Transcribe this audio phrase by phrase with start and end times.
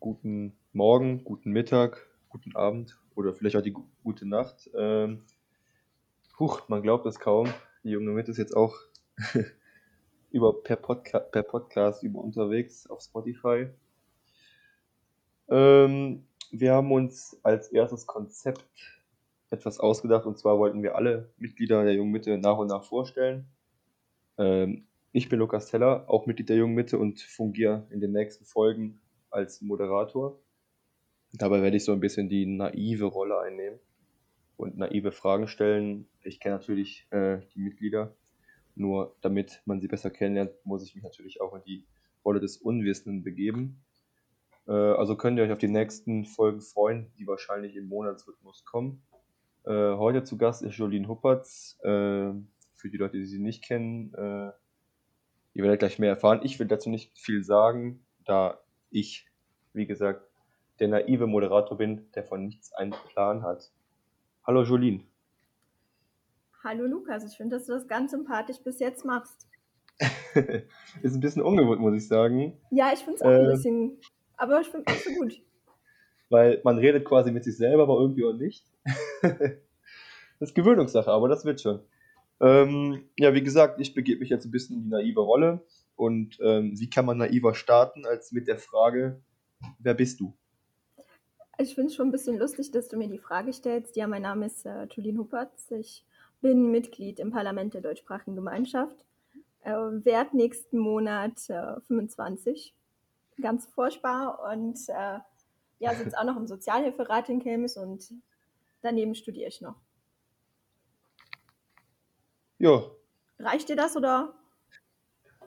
[0.00, 4.70] guten Morgen, guten Mittag, guten Abend oder vielleicht auch die gute Nacht.
[4.76, 5.24] Ähm,
[6.38, 7.48] huch, man glaubt es kaum.
[7.82, 8.74] Die junge Mitte ist jetzt auch
[10.30, 13.68] über per, Podca per Podcast über unterwegs auf Spotify.
[15.48, 19.02] Ähm, wir haben uns als erstes Konzept
[19.50, 23.46] etwas ausgedacht und zwar wollten wir alle Mitglieder der Jungen Mitte nach und nach vorstellen.
[24.38, 28.44] Ähm, ich bin Lukas Teller, auch Mitglied der Jungen Mitte und fungiere in den nächsten
[28.44, 29.00] Folgen
[29.36, 30.40] als Moderator.
[31.32, 33.78] Dabei werde ich so ein bisschen die naive Rolle einnehmen
[34.56, 36.08] und naive Fragen stellen.
[36.22, 38.16] Ich kenne natürlich äh, die Mitglieder,
[38.74, 41.86] nur damit man sie besser kennenlernt, muss ich mich natürlich auch in die
[42.24, 43.84] Rolle des Unwissenden begeben.
[44.66, 49.02] Äh, also könnt ihr euch auf die nächsten Folgen freuen, die wahrscheinlich im Monatsrhythmus kommen.
[49.64, 51.78] Äh, heute zu Gast ist Jolien Huppertz.
[51.82, 52.32] Äh,
[52.76, 54.52] für die Leute, die sie nicht kennen, äh,
[55.54, 56.40] ihr werdet gleich mehr erfahren.
[56.44, 58.60] Ich will dazu nicht viel sagen, da
[58.98, 59.26] ich,
[59.74, 60.26] wie gesagt,
[60.80, 63.70] der naive Moderator bin, der von nichts einen Plan hat.
[64.46, 65.06] Hallo Jolien.
[66.64, 69.48] Hallo Lukas, ich finde, dass du das ganz sympathisch bis jetzt machst.
[71.02, 72.58] ist ein bisschen ungewohnt, muss ich sagen.
[72.70, 73.98] Ja, ich finde es auch äh, ein bisschen,
[74.36, 75.42] aber ich finde es so gut.
[76.30, 78.64] Weil man redet quasi mit sich selber, aber irgendwie auch nicht.
[79.22, 79.40] das
[80.40, 81.80] ist Gewöhnungssache, aber das wird schon.
[82.40, 85.62] Ähm, ja, wie gesagt, ich begebe mich jetzt ein bisschen in die naive Rolle.
[85.96, 89.20] Und ähm, wie kann man naiver starten als mit der Frage,
[89.78, 90.36] wer bist du?
[91.58, 93.96] Ich finde es schon ein bisschen lustig, dass du mir die Frage stellst.
[93.96, 95.70] Ja, mein Name ist äh, Julien Huppertz.
[95.70, 96.04] Ich
[96.42, 99.06] bin Mitglied im Parlament der deutschsprachigen Gemeinschaft.
[99.62, 102.74] Äh, werd nächsten Monat äh, 25.
[103.40, 104.52] Ganz furchtbar.
[104.52, 105.18] Und äh,
[105.78, 108.12] ja, sitze auch noch im Sozialhilferat in Kelmis und
[108.82, 109.76] daneben studiere ich noch.
[112.58, 112.82] Ja.
[113.38, 114.34] Reicht dir das oder?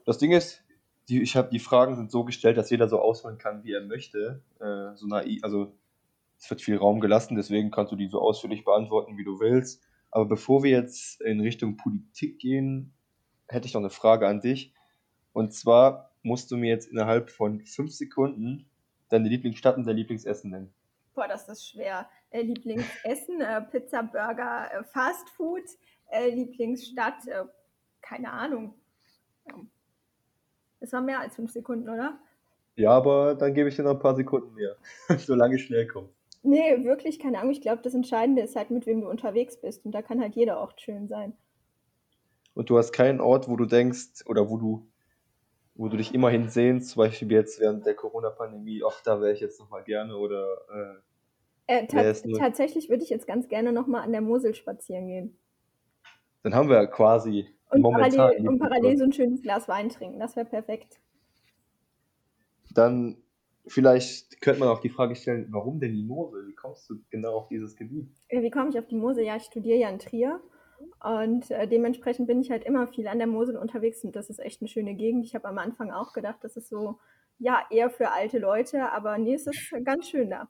[0.09, 0.63] Das Ding ist,
[1.07, 3.85] die, ich habe die Fragen sind so gestellt, dass jeder so ausholen kann, wie er
[3.85, 4.41] möchte.
[4.59, 5.77] Äh, so naiv, also
[6.39, 9.83] es wird viel Raum gelassen, deswegen kannst du die so ausführlich beantworten, wie du willst.
[10.09, 12.91] Aber bevor wir jetzt in Richtung Politik gehen,
[13.49, 14.73] hätte ich noch eine Frage an dich.
[15.31, 18.67] Und zwar musst du mir jetzt innerhalb von fünf Sekunden
[19.09, 20.73] deine Lieblingsstadt und dein Lieblingsessen nennen.
[21.13, 22.09] Boah, das ist schwer.
[22.31, 25.65] Äh, Lieblingsessen, äh, Pizza, Burger, äh, Fast Food,
[26.09, 27.43] äh, Lieblingsstadt, äh,
[28.01, 28.73] keine Ahnung.
[30.79, 32.19] Das war mehr als fünf Sekunden, oder?
[32.75, 34.75] Ja, aber dann gebe ich dir noch ein paar Sekunden mehr,
[35.17, 36.09] solange ich schnell komme.
[36.43, 37.51] Nee, wirklich keine Ahnung.
[37.51, 39.85] Ich glaube, das Entscheidende ist halt, mit wem du unterwegs bist.
[39.85, 41.33] Und da kann halt jeder Ort schön sein.
[42.53, 44.87] Und du hast keinen Ort, wo du denkst oder wo du,
[45.75, 49.39] wo du dich immerhin sehnst, zum Beispiel jetzt während der Corona-Pandemie, ach, da wäre ich
[49.41, 51.01] jetzt nochmal gerne oder.
[51.67, 55.37] Äh, äh, ta tatsächlich würde ich jetzt ganz gerne nochmal an der Mosel spazieren gehen.
[56.43, 60.19] Dann haben wir quasi und parallel, und parallel so ein schönes Glas Wein trinken.
[60.19, 60.99] Das wäre perfekt.
[62.73, 63.17] Dann
[63.67, 66.47] vielleicht könnte man auch die Frage stellen, warum denn die Mosel?
[66.47, 68.09] Wie kommst du genau auf dieses Gebiet?
[68.29, 69.23] Wie komme ich auf die Mosel?
[69.23, 70.41] Ja, ich studiere ja in Trier
[71.03, 74.39] und äh, dementsprechend bin ich halt immer viel an der Mosel unterwegs und das ist
[74.39, 75.25] echt eine schöne Gegend.
[75.25, 76.99] Ich habe am Anfang auch gedacht, das ist so,
[77.37, 80.49] ja, eher für alte Leute, aber nee, es ist ganz schön da.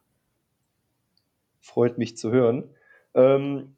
[1.60, 2.70] Freut mich zu hören.
[3.14, 3.76] Ähm,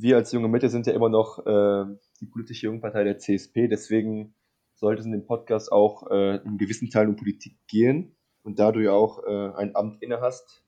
[0.00, 1.84] wir als junge Mitte sind ja immer noch äh,
[2.20, 4.34] die politische Jungpartei der CSP, deswegen
[4.74, 8.14] sollte es in dem Podcast auch äh, in gewissen Teilen um Politik gehen.
[8.44, 10.64] Und da du ja auch äh, ein Amt inne hast,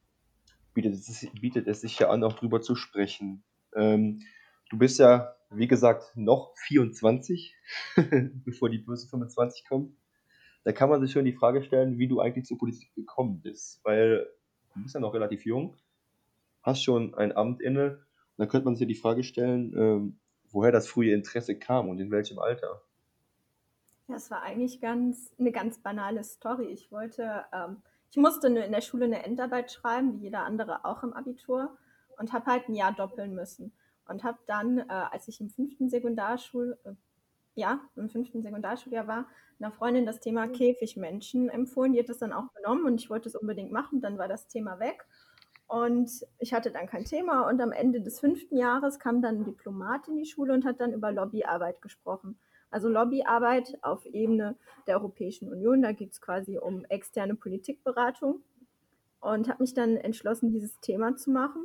[0.75, 3.45] bietet es, bietet es sich ja an, auch drüber zu sprechen.
[3.75, 4.21] Ähm,
[4.69, 7.55] du bist ja, wie gesagt, noch 24,
[8.45, 9.97] bevor die böse 25 kommt.
[10.65, 13.81] Da kann man sich schon die Frage stellen, wie du eigentlich zur Politik gekommen bist.
[13.85, 14.27] Weil
[14.75, 15.77] du bist ja noch relativ jung,
[16.63, 18.05] hast schon ein Amt inne.
[18.41, 20.19] Da könnte man sich ja die Frage stellen, ähm,
[20.51, 22.81] woher das frühe Interesse kam und in welchem Alter.
[24.09, 26.65] Das war eigentlich ganz eine ganz banale Story.
[26.69, 31.03] Ich wollte, ähm, ich musste in der Schule eine Endarbeit schreiben, wie jeder andere auch
[31.03, 31.77] im Abitur,
[32.17, 33.75] und habe halt ein Jahr doppeln müssen.
[34.09, 36.93] Und habe dann, äh, als ich im fünften Sekundarschul, äh,
[37.57, 39.27] ja, im fünften Sekundarschuljahr war,
[39.59, 40.53] einer Freundin das Thema mhm.
[40.53, 41.93] Käfigmenschen empfohlen.
[41.93, 44.01] Die hat das dann auch genommen und ich wollte es unbedingt machen.
[44.01, 45.07] Dann war das Thema weg.
[45.71, 47.49] Und ich hatte dann kein Thema.
[47.49, 50.81] Und am Ende des fünften Jahres kam dann ein Diplomat in die Schule und hat
[50.81, 52.41] dann über Lobbyarbeit gesprochen.
[52.73, 54.57] Also Lobbyarbeit auf Ebene
[54.89, 55.81] der Europäischen Union.
[55.81, 58.43] Da geht es quasi um externe Politikberatung.
[59.21, 61.63] Und habe mich dann entschlossen, dieses Thema zu machen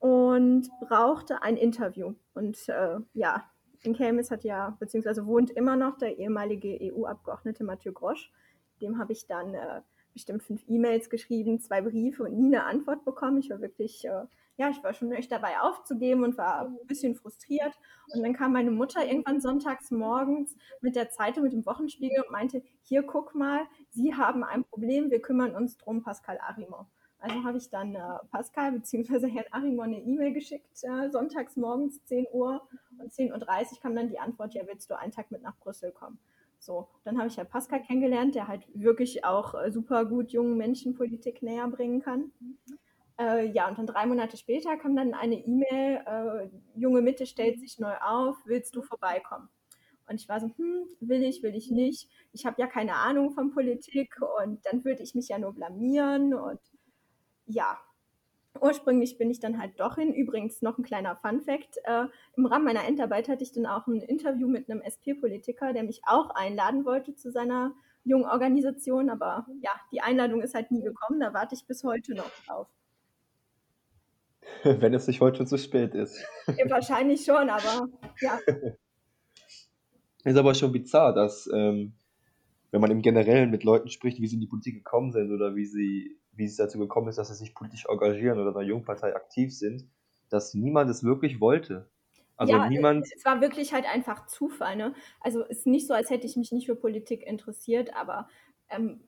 [0.00, 2.14] und brauchte ein Interview.
[2.34, 3.44] Und äh, ja,
[3.82, 8.32] in Kelmis hat ja, beziehungsweise wohnt immer noch der ehemalige EU-Abgeordnete Mathieu Grosch.
[8.80, 9.82] Dem habe ich dann äh,
[10.12, 13.38] bestimmt fünf E-Mails geschrieben, zwei Briefe und nie eine Antwort bekommen.
[13.38, 14.24] Ich war wirklich äh,
[14.56, 17.72] ja, ich war schon echt dabei aufzugeben und war ein bisschen frustriert.
[18.14, 22.30] Und dann kam meine Mutter irgendwann sonntags morgens mit der Zeitung, mit dem Wochenspiegel und
[22.30, 26.88] meinte, hier guck mal, Sie haben ein Problem, wir kümmern uns drum, Pascal Arimont.
[27.18, 28.00] Also habe ich dann äh,
[28.30, 29.28] Pascal bzw.
[29.28, 32.62] Herrn Arimon eine E-Mail geschickt, äh, sonntags morgens 10 Uhr
[32.98, 35.92] und 10.30 Uhr kam dann die Antwort, ja, willst du einen Tag mit nach Brüssel
[35.92, 36.18] kommen?
[36.62, 40.56] So, dann habe ich ja Pascal kennengelernt, der halt wirklich auch äh, super gut jungen
[40.56, 42.30] Menschen Politik näher bringen kann.
[43.18, 47.58] Äh, ja, und dann drei Monate später kam dann eine E-Mail, äh, junge Mitte stellt
[47.58, 49.48] sich neu auf, willst du vorbeikommen?
[50.08, 52.08] Und ich war so, hm, will ich, will ich nicht.
[52.30, 56.32] Ich habe ja keine Ahnung von Politik und dann würde ich mich ja nur blamieren
[56.32, 56.60] und
[57.46, 57.76] ja,
[58.62, 60.14] ursprünglich bin ich dann halt doch hin.
[60.14, 62.04] Übrigens noch ein kleiner Fun-Fact: äh,
[62.36, 66.02] Im Rahmen meiner Endarbeit hatte ich dann auch ein Interview mit einem SP-Politiker, der mich
[66.06, 67.74] auch einladen wollte zu seiner
[68.04, 69.10] jungen Organisation.
[69.10, 71.20] Aber ja, die Einladung ist halt nie gekommen.
[71.20, 72.68] Da warte ich bis heute noch drauf.
[74.62, 76.24] Wenn es nicht heute zu spät ist.
[76.46, 77.88] Ja, wahrscheinlich schon, aber
[78.20, 78.38] ja.
[80.24, 81.94] Ist aber schon bizarr, dass, ähm,
[82.70, 85.56] wenn man im Generellen mit Leuten spricht, wie sie in die Politik gekommen sind oder
[85.56, 88.66] wie sie wie es dazu gekommen ist, dass sie sich politisch engagieren oder in einer
[88.66, 89.86] Jungpartei aktiv sind,
[90.28, 91.88] dass niemand es wirklich wollte.
[92.36, 93.06] Also ja, niemand.
[93.14, 94.76] Es war wirklich halt einfach Zufall.
[94.76, 94.94] Ne?
[95.20, 98.28] Also es ist nicht so, als hätte ich mich nicht für Politik interessiert, aber
[98.68, 99.00] ähm,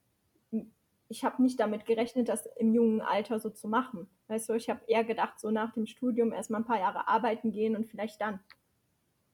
[1.08, 4.08] ich habe nicht damit gerechnet, das im jungen Alter so zu machen.
[4.28, 7.52] Weißt du, ich habe eher gedacht, so nach dem Studium erstmal ein paar Jahre arbeiten
[7.52, 8.40] gehen und vielleicht dann.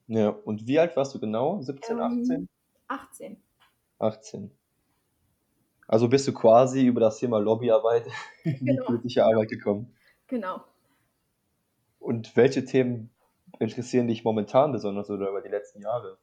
[0.07, 1.61] Ja, und wie alt warst du genau?
[1.63, 2.49] 17, ähm, 18?
[2.89, 3.43] 18.
[3.99, 4.51] 18.
[5.91, 8.07] Also bist du quasi über das Thema Lobbyarbeit
[8.45, 8.85] in die genau.
[8.85, 9.93] politische Arbeit gekommen.
[10.29, 10.63] Genau.
[11.99, 13.11] Und welche Themen
[13.59, 16.17] interessieren dich momentan besonders oder über die letzten Jahre?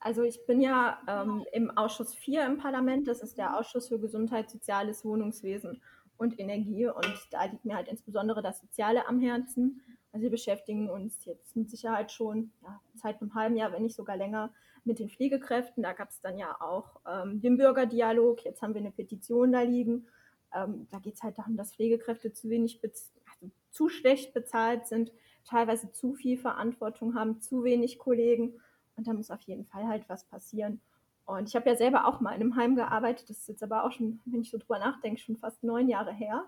[0.00, 3.98] Also ich bin ja ähm, im Ausschuss 4 im Parlament, das ist der Ausschuss für
[3.98, 5.80] Gesundheit, Soziales, Wohnungswesen
[6.18, 9.80] und Energie und da liegt mir halt insbesondere das Soziale am Herzen.
[10.12, 13.96] Also wir beschäftigen uns jetzt mit Sicherheit schon ja, seit einem halben Jahr, wenn nicht
[13.96, 14.52] sogar länger,
[14.84, 15.82] mit den Pflegekräften.
[15.82, 18.44] Da gab es dann ja auch ähm, den Bürgerdialog.
[18.44, 20.06] Jetzt haben wir eine Petition da liegen.
[20.54, 25.12] Ähm, da geht es halt darum, dass Pflegekräfte zu wenig, also zu schlecht bezahlt sind,
[25.44, 28.60] teilweise zu viel Verantwortung haben, zu wenig Kollegen.
[28.96, 30.80] Und da muss auf jeden Fall halt was passieren.
[31.26, 33.30] Und ich habe ja selber auch mal in einem Heim gearbeitet.
[33.30, 36.12] Das ist jetzt aber auch schon, wenn ich so drüber nachdenke, schon fast neun Jahre
[36.12, 36.44] her.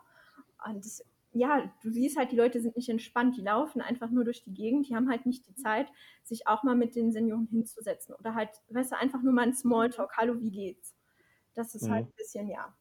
[0.67, 1.05] Und das
[1.39, 4.55] ja, du siehst halt, die Leute sind nicht entspannt, die laufen einfach nur durch die
[4.55, 5.89] Gegend, die haben halt nicht die Zeit,
[6.23, 9.55] sich auch mal mit den Senioren hinzusetzen oder halt, weißt du, einfach nur mal ein
[9.55, 10.97] Smalltalk, hallo, wie geht's?
[11.55, 11.95] Das ist halt mhm.
[11.95, 12.75] halt ein bisschen, ja.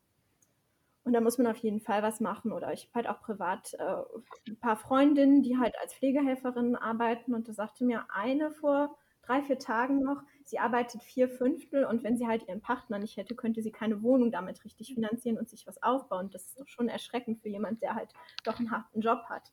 [1.04, 2.52] Und da muss man auf jeden Fall was machen.
[2.52, 7.36] Oder ich habe halt auch privat äh, ein paar Freundinnen, die halt als Pflegehelferinnen arbeiten.
[7.36, 12.04] Und da sagte mir eine vor drei, vier Tagen noch, sie arbeitet vier Fünftel und
[12.04, 15.50] wenn sie halt ihren Partner nicht hätte, könnte sie keine Wohnung damit richtig finanzieren und
[15.50, 16.30] sich was aufbauen.
[16.32, 18.14] Das ist doch schon erschreckend für jemand, der halt
[18.44, 19.52] doch einen harten Job hat.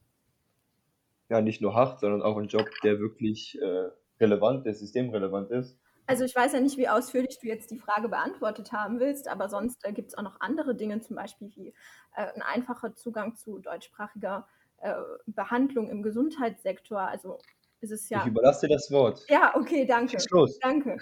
[1.28, 3.88] Ja, nicht nur hart, sondern auch einen Job, der wirklich äh,
[4.20, 5.78] relevant ist, systemrelevant ist.
[6.06, 9.48] Also ich weiß ja nicht, wie ausführlich du jetzt die Frage beantwortet haben willst, aber
[9.48, 11.68] sonst äh, gibt es auch noch andere Dinge, zum Beispiel wie
[12.16, 14.46] äh, ein einfacher Zugang zu deutschsprachiger
[14.78, 14.94] äh,
[15.26, 17.00] Behandlung im Gesundheitssektor.
[17.00, 17.38] Also
[17.82, 18.20] ist es ja.
[18.20, 19.24] Ich überlasse dir das Wort.
[19.28, 20.12] Ja, okay, danke.
[20.12, 20.58] Schieß los.
[20.60, 20.98] Danke.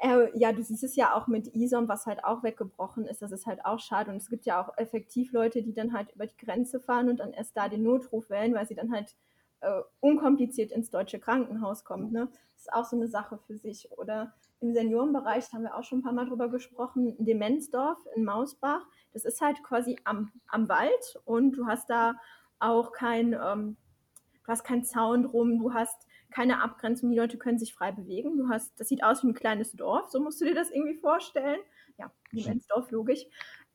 [0.00, 3.20] Äh, ja, du siehst es ja auch mit ISOM, was halt auch weggebrochen ist.
[3.20, 4.10] Das ist halt auch schade.
[4.10, 7.18] Und es gibt ja auch effektiv Leute, die dann halt über die Grenze fahren und
[7.18, 9.16] dann erst da den Notruf wählen, weil sie dann halt
[9.60, 12.12] äh, unkompliziert ins deutsche Krankenhaus kommen.
[12.12, 12.28] Ne?
[12.54, 13.90] Das ist auch so eine Sache für sich.
[13.98, 18.24] Oder im Seniorenbereich, da haben wir auch schon ein paar Mal drüber gesprochen, Demenzdorf in
[18.24, 18.86] Mausbach.
[19.12, 22.14] Das ist halt quasi am, am Wald und du hast da
[22.60, 23.32] auch kein.
[23.32, 23.76] Ähm,
[24.48, 28.38] du hast keinen Zaun drum, du hast keine Abgrenzung, die Leute können sich frei bewegen.
[28.38, 30.94] Du hast, das sieht aus wie ein kleines Dorf, so musst du dir das irgendwie
[30.94, 31.60] vorstellen.
[31.98, 33.26] Ja, wie ein Dorf, logisch.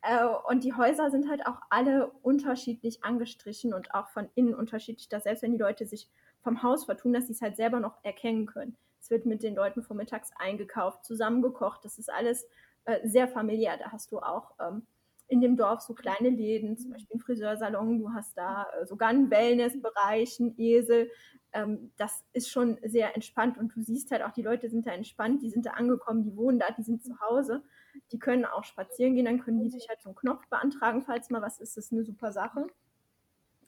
[0.02, 5.10] Äh, und die Häuser sind halt auch alle unterschiedlich angestrichen und auch von innen unterschiedlich,
[5.10, 6.10] dass selbst wenn die Leute sich
[6.42, 8.76] vom Haus vertun, dass sie es halt selber noch erkennen können.
[9.00, 11.86] Es wird mit den Leuten vormittags eingekauft, zusammengekocht.
[11.86, 12.48] Das ist alles
[12.86, 13.78] äh, sehr familiär.
[13.78, 14.88] Da hast du auch ähm,
[15.28, 19.10] in dem Dorf so kleine Läden, zum Beispiel ein Friseursalon, du hast da äh, sogar
[19.10, 21.10] einen Wellnessbereich, einen Esel.
[21.54, 24.92] Ähm, das ist schon sehr entspannt und du siehst halt auch, die Leute sind da
[24.92, 27.64] entspannt, die sind da angekommen, die wohnen da, die sind zu Hause,
[28.12, 31.30] die können auch spazieren gehen, dann können die sich halt so einen Knopf beantragen, falls
[31.30, 32.68] mal was ist, das ist eine super Sache.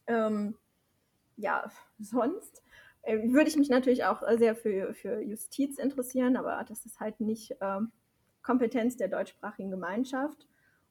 [0.07, 0.57] Ähm,
[1.37, 1.69] ja,
[1.99, 2.63] sonst
[3.03, 7.19] äh, würde ich mich natürlich auch sehr für, für Justiz interessieren, aber das ist halt
[7.19, 7.79] nicht äh,
[8.41, 10.47] Kompetenz der deutschsprachigen Gemeinschaft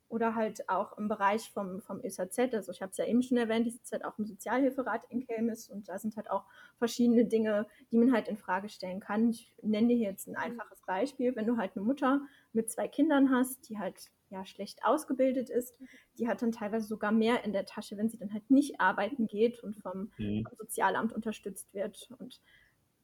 [0.08, 3.36] oder halt auch im Bereich vom, vom ÖSAZ, also ich habe es ja eben schon
[3.36, 6.44] erwähnt, ich sitze halt auch im Sozialhilferat in Kelmis und da sind halt auch
[6.78, 9.30] verschiedene Dinge, die man halt in Frage stellen kann.
[9.30, 12.20] Ich nenne dir jetzt ein einfaches Beispiel, wenn du halt eine Mutter
[12.52, 15.74] mit zwei Kindern hast, die halt ja schlecht ausgebildet ist,
[16.18, 19.26] die hat dann teilweise sogar mehr in der Tasche, wenn sie dann halt nicht arbeiten
[19.26, 20.44] geht und vom, mhm.
[20.44, 22.40] vom Sozialamt unterstützt wird und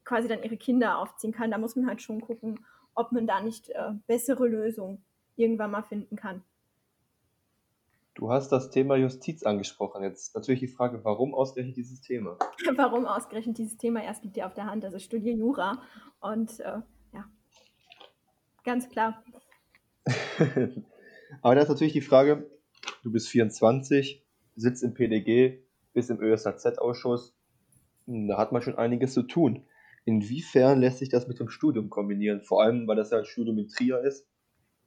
[0.04, 1.50] quasi dann ihre Kinder aufziehen kann.
[1.50, 2.64] Da muss man halt schon gucken,
[2.94, 5.04] ob man da nicht äh, bessere Lösungen
[5.36, 6.42] irgendwann mal finden kann.
[8.20, 10.02] Du hast das Thema Justiz angesprochen.
[10.02, 12.36] Jetzt natürlich die Frage, warum ausgerechnet dieses Thema?
[12.76, 14.04] warum ausgerechnet dieses Thema?
[14.04, 14.84] Erst liegt dir auf der Hand.
[14.84, 15.80] Also studiere Jura
[16.20, 16.82] und äh,
[17.14, 17.24] ja,
[18.62, 19.24] ganz klar.
[21.40, 22.50] Aber da ist natürlich die Frage,
[23.02, 24.22] du bist 24,
[24.54, 25.62] sitzt im PDG,
[25.94, 27.34] bist im ÖSAZ-Ausschuss,
[28.04, 29.64] hm, da hat man schon einiges zu tun.
[30.04, 32.42] Inwiefern lässt sich das mit dem Studium kombinieren?
[32.42, 34.29] Vor allem, weil das ja ein Studium in Trier ist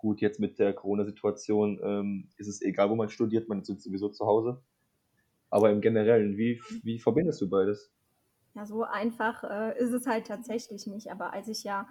[0.04, 4.10] Gut, jetzt mit der Corona-Situation ähm, ist es egal, wo man studiert, man ist sowieso
[4.10, 4.62] zu Hause.
[5.50, 7.90] Aber im Generellen, wie, wie verbindest du beides?
[8.54, 11.10] Ja, so einfach äh, ist es halt tatsächlich nicht.
[11.10, 11.88] Aber als ich ja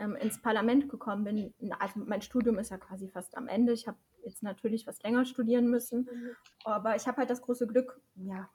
[0.00, 3.72] ähm, ins Parlament gekommen bin, also mein Studium ist ja quasi fast am Ende.
[3.72, 6.08] Ich habe jetzt natürlich was länger studieren müssen,
[6.64, 8.50] aber ich habe halt das große Glück, ja,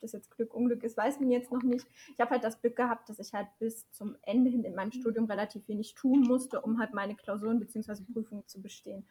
[0.00, 1.86] das jetzt Glück, Unglück ist, weiß man jetzt noch nicht.
[2.12, 4.92] Ich habe halt das Glück gehabt, dass ich halt bis zum Ende hin in meinem
[4.92, 8.02] Studium relativ wenig tun musste, um halt meine Klausuren bzw.
[8.12, 9.06] Prüfungen zu bestehen.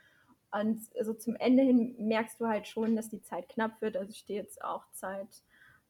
[0.52, 3.98] Und so zum Ende hin merkst du halt schon, dass die Zeit knapp wird.
[3.98, 5.44] Also ich stehe jetzt auch seit,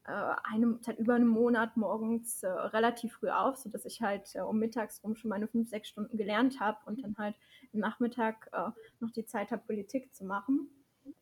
[0.05, 0.11] äh,
[0.43, 4.57] einem, seit über einem Monat morgens äh, relativ früh auf, sodass ich halt äh, um
[4.57, 7.35] mittags rum schon meine fünf, sechs Stunden gelernt habe und dann halt
[7.73, 10.69] im Nachmittag äh, noch die Zeit habe, Politik zu machen.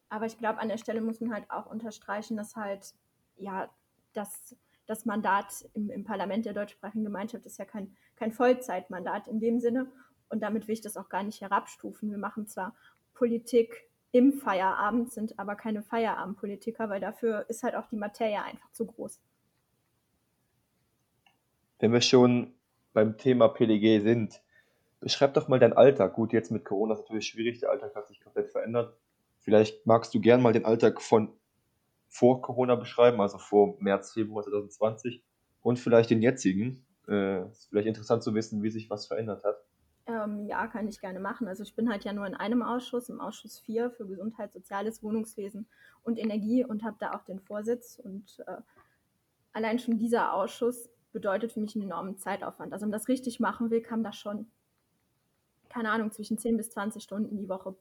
[0.08, 2.94] Aber ich glaube, an der Stelle muss man halt auch unterstreichen, dass halt
[3.38, 3.70] ja,
[4.14, 9.40] das, das Mandat im, im Parlament der deutschsprachigen Gemeinschaft ist ja kein, kein Vollzeitmandat in
[9.40, 9.92] dem Sinne.
[10.30, 12.10] Und damit will ich das auch gar nicht herabstufen.
[12.10, 12.76] Wir machen zwar
[13.14, 18.72] Politik im Feierabend, sind aber keine Feierabendpolitiker, weil dafür ist halt auch die Materie einfach
[18.72, 19.20] zu groß.
[21.80, 22.54] Wenn wir schon
[22.94, 24.42] beim Thema PDG sind,
[25.00, 26.14] beschreib doch mal deinen Alltag.
[26.14, 28.96] Gut, jetzt mit Corona ist natürlich schwierig, der Alltag hat sich komplett verändert.
[29.40, 31.34] Vielleicht magst du gern mal den Alltag von
[32.14, 35.24] vor Corona beschreiben, also vor März, Februar 2020
[35.64, 36.86] und vielleicht den jetzigen.
[37.08, 39.58] Äh, ist vielleicht interessant zu wissen, wie sich was verändert hat.
[40.06, 41.48] Ähm, ja, kann ich gerne machen.
[41.48, 45.02] Also ich bin halt ja nur in einem Ausschuss, im Ausschuss 4 für Gesundheit, Soziales,
[45.02, 45.66] Wohnungswesen
[46.04, 48.00] und Energie und habe da auch den Vorsitz.
[48.04, 48.58] Und äh,
[49.52, 52.74] allein schon dieser Ausschuss bedeutet für mich einen enormen Zeitaufwand.
[52.74, 54.52] Also um das richtig machen will, kann das schon,
[55.68, 57.76] keine Ahnung, zwischen 10 bis 20 Stunden die Woche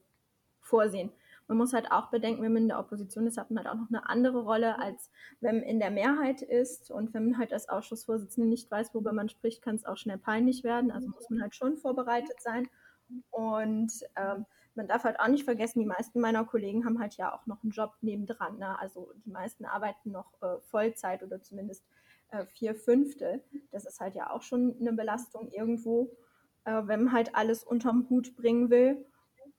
[0.61, 1.13] vorsehen.
[1.49, 3.81] Man muss halt auch bedenken, wenn man in der Opposition ist, hat man halt auch
[3.81, 6.91] noch eine andere Rolle, als wenn man in der Mehrheit ist.
[6.91, 10.19] Und wenn man halt als Ausschussvorsitzende nicht weiß, worüber man spricht, kann es auch schnell
[10.19, 10.91] peinlich werden.
[10.91, 12.69] Also muss man halt schon vorbereitet sein.
[13.31, 17.35] Und ähm, man darf halt auch nicht vergessen, die meisten meiner Kollegen haben halt ja
[17.35, 18.59] auch noch einen Job nebendran.
[18.59, 18.79] Ne?
[18.79, 21.85] Also die meisten arbeiten noch äh, Vollzeit oder zumindest
[22.31, 23.43] äh, vier Fünfte.
[23.71, 26.11] Das ist halt ja auch schon eine Belastung irgendwo,
[26.65, 29.05] äh, wenn man halt alles unterm Hut bringen will.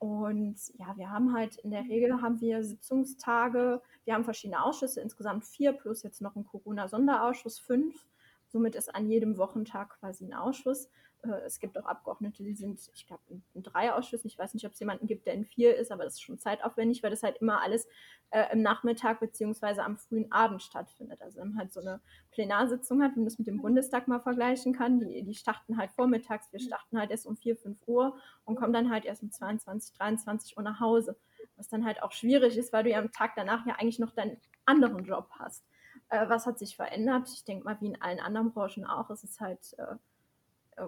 [0.04, 5.00] Und ja, wir haben halt in der Regel haben wir Sitzungstage, wir haben verschiedene Ausschüsse,
[5.00, 8.06] insgesamt vier, plus jetzt noch ein Corona-Sonderausschuss, fünf.
[8.50, 10.90] Somit ist an jedem Wochentag quasi ein Ausschuss.
[11.24, 14.28] Äh, es gibt auch Abgeordnete, die sind, ich glaube, in, drei Ausschüssen.
[14.28, 16.40] Ich weiß nicht, ob es jemanden gibt, der in vier ist, aber das ist schon
[16.40, 17.88] zeitaufwendig, weil das halt immer alles
[18.32, 21.22] äh, im Nachmittag beziehungsweise am frühen Abend stattfindet.
[21.22, 22.02] Also wenn man halt so eine
[22.32, 25.92] Plenarsitzung hat, wenn man das mit dem Bundestag mal vergleichen kann, die, die starten halt
[25.92, 29.32] vormittags, wir starten halt erst um vier, fünf Uhr und kommen dann halt erst um
[29.32, 31.18] 22, 23 Uhr nach Hause.
[31.56, 34.12] Was dann halt auch schwierig ist, weil du ja am Tag danach ja eigentlich noch
[34.12, 35.66] deinen anderen Job hast.
[36.10, 37.30] Äh, was hat sich verändert?
[37.32, 39.96] Ich denke mal, wie in allen anderen Branchen auch, es ist halt äh,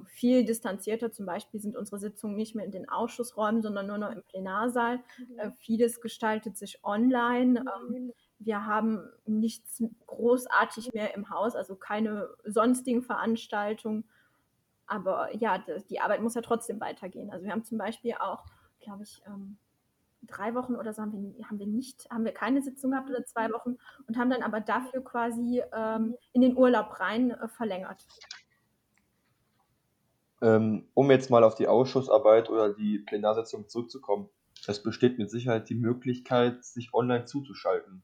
[0.06, 1.12] viel distanzierter.
[1.12, 4.98] Zum Beispiel sind unsere Sitzungen nicht mehr in den Ausschussräumen, sondern nur noch im Plenarsaal.
[5.18, 5.40] Mhm.
[5.40, 7.60] Äh, vieles gestaltet sich online.
[7.60, 14.04] Ähm, wir haben nichts großartig mehr im Haus, also keine sonstigen Veranstaltungen.
[14.88, 17.32] Aber ja, die Arbeit muss ja trotzdem weitergehen.
[17.32, 18.44] Also wir haben zum Beispiel auch,
[18.80, 19.58] glaube ich, ähm,
[20.28, 23.24] drei Wochen oder so haben wir, haben wir nicht, haben wir keine Sitzung gehabt oder
[23.26, 23.78] zwei Wochen
[24.08, 28.06] und haben dann aber dafür quasi ähm, in den Urlaub rein äh, verlängert.
[30.46, 34.30] Ähm, um jetzt mal auf die Ausschussarbeit oder die Plenarsitzung zurückzukommen.
[34.68, 38.04] Es besteht mit Sicherheit die Möglichkeit, sich online zuzuschalten.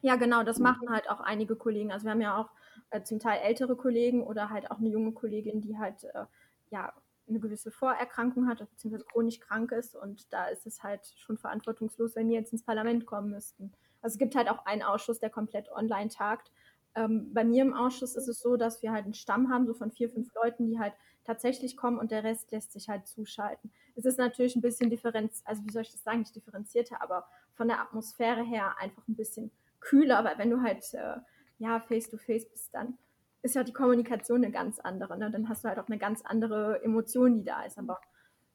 [0.00, 1.92] Ja, genau, das machen halt auch einige Kollegen.
[1.92, 2.48] Also wir haben ja auch
[2.88, 6.24] äh, zum Teil ältere Kollegen oder halt auch eine junge Kollegin, die halt äh,
[6.70, 6.94] ja
[7.28, 12.16] eine gewisse Vorerkrankung hat, beziehungsweise chronisch krank ist und da ist es halt schon verantwortungslos,
[12.16, 13.72] wenn die jetzt ins Parlament kommen müssten.
[14.00, 16.50] Also es gibt halt auch einen Ausschuss, der komplett online tagt.
[16.94, 19.74] Ähm, bei mir im Ausschuss ist es so, dass wir halt einen Stamm haben, so
[19.74, 20.94] von vier, fünf Leuten, die halt
[21.30, 23.70] tatsächlich kommen und der Rest lässt sich halt zuschalten.
[23.94, 27.28] Es ist natürlich ein bisschen differenziert, also wie soll ich das sagen, nicht differenzierter, aber
[27.54, 31.16] von der Atmosphäre her einfach ein bisschen kühler, weil wenn du halt äh,
[31.58, 32.98] ja face to face bist, dann
[33.42, 35.16] ist ja die Kommunikation eine ganz andere.
[35.16, 35.30] Ne?
[35.30, 37.78] Dann hast du halt auch eine ganz andere Emotion, die da ist.
[37.78, 38.00] Aber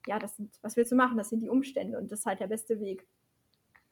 [0.05, 1.17] ja, das sind, was willst du machen?
[1.17, 3.07] Das sind die Umstände und das ist halt der beste Weg.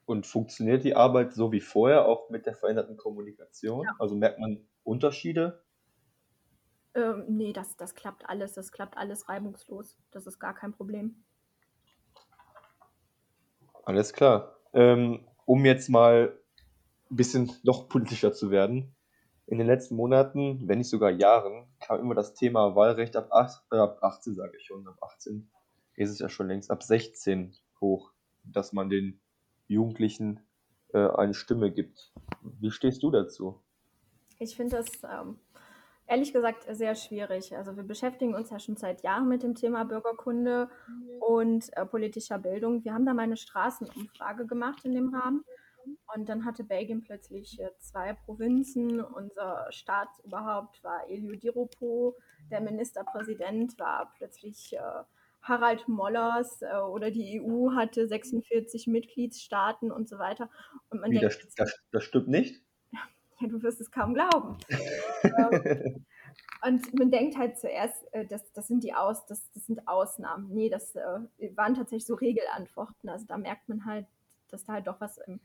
[0.06, 3.86] Und funktioniert die Arbeit so wie vorher, auch mit der veränderten Kommunikation?
[3.86, 3.96] Ja.
[3.98, 5.63] Also merkt man Unterschiede?
[6.96, 8.54] Ähm, nee, das, das klappt alles.
[8.54, 9.98] Das klappt alles reibungslos.
[10.12, 11.24] Das ist gar kein Problem.
[13.86, 14.56] Alles klar.
[14.74, 16.38] Ähm, um jetzt mal
[17.10, 18.96] ein bisschen noch politischer zu werden.
[19.46, 23.62] In den letzten Monaten, wenn nicht sogar Jahren, kam immer das Thema Wahlrecht ab, 8,
[23.72, 25.50] äh, ab 18, sage ich schon, ab 18
[25.96, 29.20] ist es ja schon längst, ab 16 hoch, dass man den
[29.68, 30.40] Jugendlichen
[30.94, 32.14] äh, eine Stimme gibt.
[32.42, 33.62] Wie stehst du dazu?
[34.40, 35.38] Ich finde das ähm,
[36.08, 37.56] ehrlich gesagt sehr schwierig.
[37.56, 40.70] Also wir beschäftigen uns ja schon seit Jahren mit dem Thema Bürgerkunde
[41.20, 42.84] und äh, politischer Bildung.
[42.84, 45.44] Wir haben da mal eine Straßenumfrage gemacht in dem Rahmen.
[46.16, 49.02] Und dann hatte Belgien plötzlich äh, zwei Provinzen.
[49.02, 52.16] Unser Staatsoberhaupt war Elio Di Rupo.
[52.52, 54.80] Der Ministerpräsident war plötzlich äh,
[55.42, 60.50] Harald Mollers äh, oder die EU hatte 46 Mitgliedstaaten und so weiter.
[60.90, 62.64] Und man Wie, denkt, das, das, das stimmt nicht?
[63.44, 64.58] Ja, du wirst es kaum glauben.
[65.24, 66.06] Ähm,
[66.66, 70.50] und man denkt halt zuerst, äh, das, das sind die Aus, das, das sind Ausnahmen.
[70.54, 71.20] Nee, das äh,
[71.56, 73.10] waren tatsächlich so Regelantworten.
[73.10, 74.08] Also da merkt man halt,
[74.50, 75.42] dass da halt doch was im,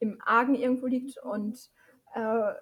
[0.00, 1.18] im Argen irgendwo liegt.
[1.18, 1.70] Und
[2.14, 2.52] äh,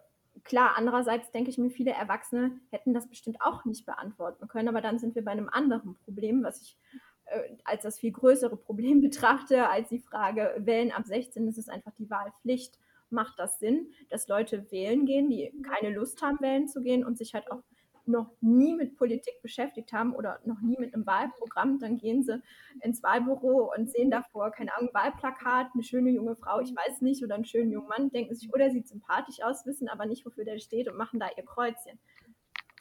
[0.44, 4.68] klar, andererseits denke ich mir, viele Erwachsene hätten das bestimmt auch nicht beantworten können.
[4.68, 6.78] Aber dann sind wir bei einem anderen Problem, was ich
[7.24, 11.70] äh, als das viel größere Problem betrachte, als die Frage, wählen ab 16, das ist
[11.70, 12.78] einfach die Wahlpflicht
[13.10, 17.18] macht das Sinn, dass Leute wählen gehen, die keine Lust haben, wählen zu gehen und
[17.18, 17.62] sich halt auch
[18.08, 22.40] noch nie mit Politik beschäftigt haben oder noch nie mit einem Wahlprogramm, dann gehen sie
[22.80, 27.24] ins Wahlbüro und sehen davor, keine Ahnung, Wahlplakat, eine schöne junge Frau, ich weiß nicht,
[27.24, 30.24] oder einen schönen jungen Mann, denken sich, oder oh, sieht sympathisch aus, wissen aber nicht,
[30.24, 31.98] wofür der steht und machen da ihr Kreuzchen.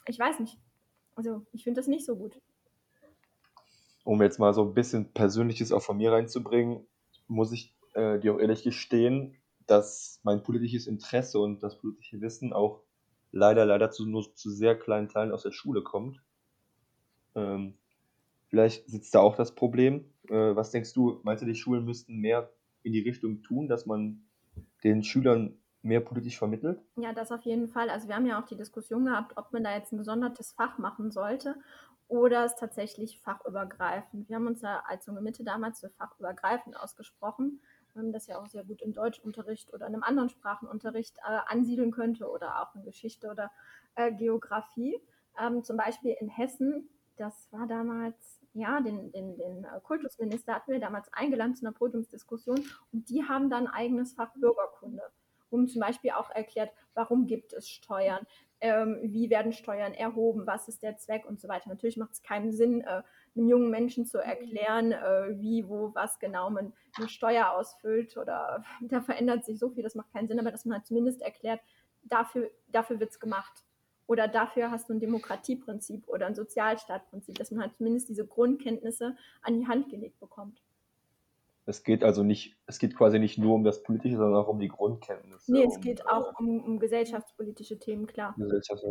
[0.07, 0.59] Ich weiß nicht.
[1.15, 2.39] Also, ich finde das nicht so gut.
[4.03, 6.85] Um jetzt mal so ein bisschen Persönliches auch von mir reinzubringen,
[7.27, 12.53] muss ich äh, dir auch ehrlich gestehen, dass mein politisches Interesse und das politische Wissen
[12.53, 12.81] auch
[13.31, 16.21] leider, leider zu, nur zu sehr kleinen Teilen aus der Schule kommt.
[17.35, 17.75] Ähm,
[18.47, 20.05] vielleicht sitzt da auch das Problem.
[20.29, 22.49] Äh, was denkst du, meinst du, die Schulen müssten mehr
[22.83, 24.23] in die Richtung tun, dass man
[24.83, 26.79] den Schülern mehr politisch vermittelt?
[26.95, 27.89] Ja, das auf jeden Fall.
[27.89, 30.77] Also wir haben ja auch die Diskussion gehabt, ob man da jetzt ein gesondertes Fach
[30.77, 31.55] machen sollte
[32.07, 34.29] oder es tatsächlich fachübergreifend.
[34.29, 37.61] Wir haben uns ja als junge Mitte damals für fachübergreifend ausgesprochen
[38.11, 42.29] das ja auch sehr gut im Deutschunterricht oder in einem anderen Sprachenunterricht äh, ansiedeln könnte
[42.29, 43.51] oder auch in Geschichte oder
[43.95, 44.99] äh, Geografie.
[45.39, 50.71] Ähm, zum Beispiel in Hessen, das war damals, ja, den, den, den äh, Kultusminister hatten
[50.71, 55.01] wir damals eingeladen zu einer Podiumsdiskussion und die haben dann ein eigenes Fach Bürgerkunde
[55.55, 58.25] um zum Beispiel auch erklärt, warum gibt es Steuern,
[58.61, 61.69] ähm, wie werden Steuern erhoben, was ist der Zweck und so weiter.
[61.69, 63.03] Natürlich macht es keinen Sinn, äh,
[63.35, 68.63] einem jungen Menschen zu erklären, äh, wie, wo, was genau man eine Steuer ausfüllt oder
[68.81, 71.61] da verändert sich so viel, das macht keinen Sinn, aber dass man halt zumindest erklärt,
[72.03, 73.63] dafür, dafür wird es gemacht.
[74.07, 79.15] Oder dafür hast du ein Demokratieprinzip oder ein Sozialstaatprinzip, dass man halt zumindest diese Grundkenntnisse
[79.41, 80.61] an die Hand gelegt bekommt.
[81.65, 84.59] Es geht also nicht, es geht quasi nicht nur um das Politische, sondern auch um
[84.59, 85.51] die Grundkenntnisse.
[85.51, 88.35] Nee, es um, geht auch um, um, gesellschaftspolitische Themen, klar.
[88.37, 88.83] Gesellschaft,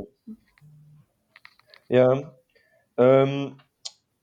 [1.88, 2.34] ja.
[2.96, 3.58] Ähm,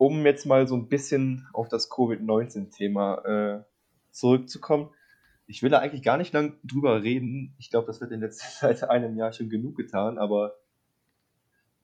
[0.02, 3.64] um jetzt mal so ein bisschen auf das Covid-19-Thema äh,
[4.10, 4.90] zurückzukommen.
[5.46, 7.54] Ich will da eigentlich gar nicht lang drüber reden.
[7.60, 10.56] Ich glaube, das wird in letzter Zeit einem Jahr schon genug getan, aber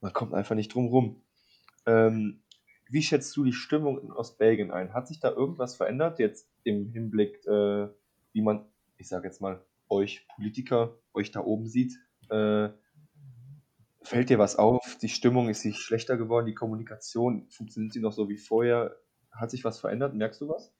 [0.01, 1.21] man kommt einfach nicht drum rum.
[1.85, 2.41] Ähm,
[2.89, 4.95] wie schätzt du die Stimmung in Ostbelgien ein?
[4.95, 7.87] Hat sich da irgendwas verändert jetzt im Hinblick, äh,
[8.33, 8.65] wie man,
[8.97, 11.99] ich sage jetzt mal, euch Politiker, euch da oben sieht?
[12.31, 12.69] Äh,
[14.07, 14.97] fällt dir was auf?
[15.01, 18.97] Die Stimmung ist sie schlechter geworden, die Kommunikation funktioniert sie noch so wie vorher?
[19.31, 20.15] Hat sich was verändert?
[20.15, 20.73] Merkst du was?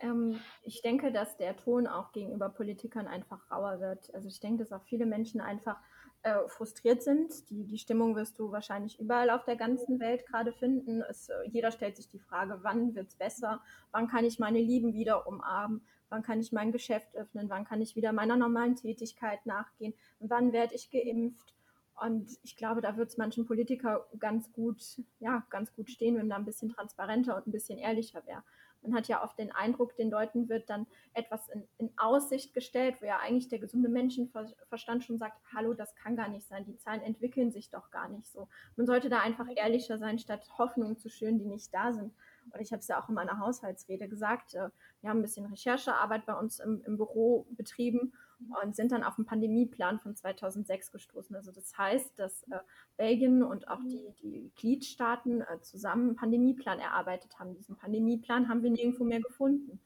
[0.00, 4.14] Ähm, ich denke, dass der Ton auch gegenüber Politikern einfach rauer wird.
[4.14, 5.80] Also ich denke, dass auch viele Menschen einfach
[6.22, 7.48] äh, frustriert sind.
[7.50, 11.02] Die, die Stimmung wirst du wahrscheinlich überall auf der ganzen Welt gerade finden.
[11.08, 13.62] Es, äh, jeder stellt sich die Frage, wann wird es besser?
[13.92, 15.82] Wann kann ich meine Lieben wieder umarmen?
[16.08, 17.48] Wann kann ich mein Geschäft öffnen?
[17.48, 19.94] Wann kann ich wieder meiner normalen Tätigkeit nachgehen?
[20.20, 21.55] Wann werde ich geimpft?
[21.98, 24.82] Und ich glaube, da wird es manchen Politiker ganz gut,
[25.18, 28.42] ja, ganz gut stehen, wenn da ein bisschen transparenter und ein bisschen ehrlicher wäre.
[28.82, 32.96] Man hat ja oft den Eindruck, den Leuten wird dann etwas in, in Aussicht gestellt,
[33.00, 36.76] wo ja eigentlich der gesunde Menschenverstand schon sagt, hallo, das kann gar nicht sein, die
[36.76, 38.46] Zahlen entwickeln sich doch gar nicht so.
[38.76, 42.12] Man sollte da einfach ehrlicher sein, statt Hoffnungen zu schüren, die nicht da sind.
[42.52, 44.68] Und ich habe es ja auch in meiner Haushaltsrede gesagt, äh,
[45.00, 48.12] wir haben ein bisschen Recherchearbeit bei uns im, im Büro betrieben
[48.62, 51.34] und sind dann auf einen Pandemieplan von 2006 gestoßen.
[51.36, 52.58] Also das heißt, dass äh,
[52.96, 57.54] Belgien und auch die, die Gliedstaaten äh, zusammen einen Pandemieplan erarbeitet haben.
[57.54, 59.80] Diesen Pandemieplan haben wir nirgendwo mehr gefunden.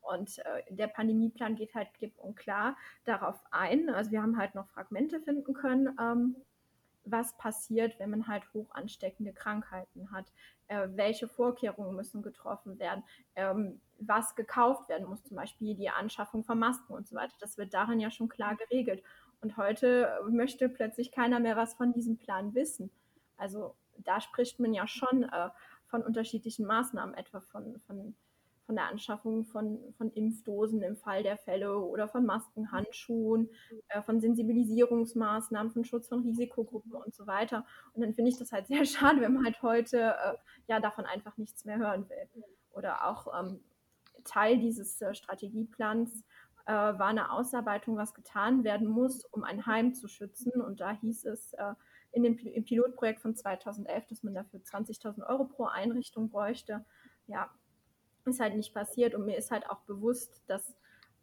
[0.00, 3.88] Und äh, der Pandemieplan geht halt klipp und klar darauf ein.
[3.88, 5.96] Also wir haben halt noch Fragmente finden können.
[6.00, 6.36] Ähm,
[7.04, 10.32] was passiert, wenn man halt hoch ansteckende Krankheiten hat,
[10.68, 13.02] äh, welche Vorkehrungen müssen getroffen werden,
[13.36, 17.34] ähm, was gekauft werden muss, zum Beispiel die Anschaffung von Masken und so weiter.
[17.40, 19.02] Das wird darin ja schon klar geregelt.
[19.40, 22.90] Und heute möchte plötzlich keiner mehr was von diesem Plan wissen.
[23.36, 25.50] Also da spricht man ja schon äh,
[25.86, 28.14] von unterschiedlichen Maßnahmen, etwa von, von
[28.64, 33.48] von der Anschaffung von, von Impfdosen im Fall der Fälle oder von Masken, Handschuhen,
[33.88, 37.66] äh, von Sensibilisierungsmaßnahmen, von Schutz von Risikogruppen und so weiter.
[37.92, 40.36] Und dann finde ich das halt sehr schade, wenn man halt heute äh,
[40.68, 42.44] ja davon einfach nichts mehr hören will.
[42.72, 43.60] Oder auch ähm,
[44.24, 46.24] Teil dieses äh, Strategieplans
[46.66, 50.60] äh, war eine Ausarbeitung, was getan werden muss, um ein Heim zu schützen.
[50.60, 51.74] Und da hieß es äh,
[52.12, 56.84] in dem im Pilotprojekt von 2011, dass man dafür 20.000 Euro pro Einrichtung bräuchte.
[57.26, 57.50] Ja,
[58.24, 60.74] ist halt nicht passiert und mir ist halt auch bewusst, dass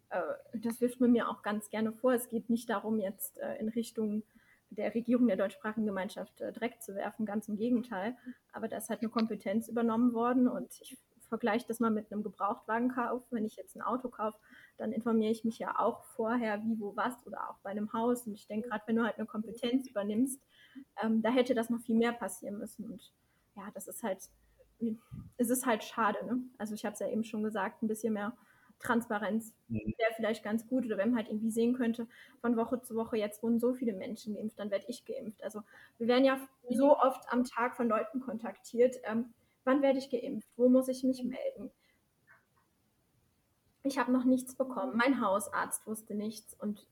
[0.10, 0.22] äh,
[0.54, 2.14] das wirft man mir auch ganz gerne vor.
[2.14, 4.24] Es geht nicht darum, jetzt äh, in Richtung
[4.72, 8.16] der Regierung der deutschsprachigen Gemeinschaft äh, Dreck zu werfen, ganz im Gegenteil.
[8.54, 12.24] Aber da ist halt eine Kompetenz übernommen worden und ich vergleiche das mal mit einem
[12.24, 13.24] Gebrauchtwagenkauf.
[13.32, 14.38] Wenn ich jetzt ein Auto kaufe,
[14.78, 18.26] dann informiere ich mich ja auch vorher, wie, wo, was oder auch bei einem Haus.
[18.28, 20.42] Und ich denke, gerade wenn du halt eine Kompetenz übernimmst,
[21.02, 22.86] ähm, da hätte das noch viel mehr passieren müssen.
[22.86, 23.14] Und
[23.56, 24.30] ja, das ist halt
[25.38, 26.26] es ist halt schade.
[26.26, 26.42] Ne?
[26.58, 28.34] Also ich habe es ja eben schon gesagt, ein bisschen mehr
[28.80, 29.94] Transparenz mhm.
[29.98, 30.86] wäre vielleicht ganz gut.
[30.86, 32.08] Oder wenn man halt irgendwie sehen könnte,
[32.42, 35.44] von Woche zu Woche, jetzt wurden so viele Menschen geimpft, dann werde ich geimpft.
[35.44, 35.62] Also
[35.98, 36.40] wir werden ja
[36.70, 38.96] so oft am Tag von Leuten kontaktiert.
[39.04, 39.34] Ähm,
[39.66, 40.48] wann werde ich geimpft?
[40.56, 41.72] Wo muss ich mich melden?
[43.84, 44.96] Ich habe noch nichts bekommen.
[44.96, 46.86] Mein Hausarzt wusste nichts und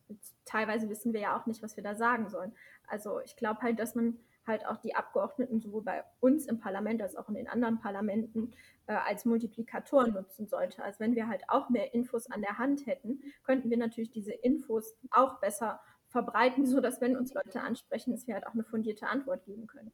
[0.46, 2.54] teilweise wissen wir ja auch nicht, was wir da sagen sollen.
[2.88, 4.18] Also ich glaube halt, dass man
[4.48, 8.54] halt auch die Abgeordneten sowohl bei uns im Parlament als auch in den anderen Parlamenten
[8.88, 10.84] äh, als Multiplikatoren nutzen sollte.
[10.84, 14.32] Also wenn wir halt auch mehr Infos an der Hand hätten, könnten wir natürlich diese
[14.32, 19.08] Infos auch besser verbreiten, sodass wenn uns Leute ansprechen, dass wir halt auch eine fundierte
[19.08, 19.92] Antwort geben können.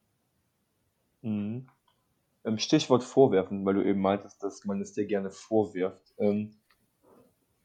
[1.22, 1.68] Mhm.
[2.46, 6.14] Ähm, Stichwort vorwerfen, weil du eben meintest, dass man es dir gerne vorwirft.
[6.18, 6.56] Ähm,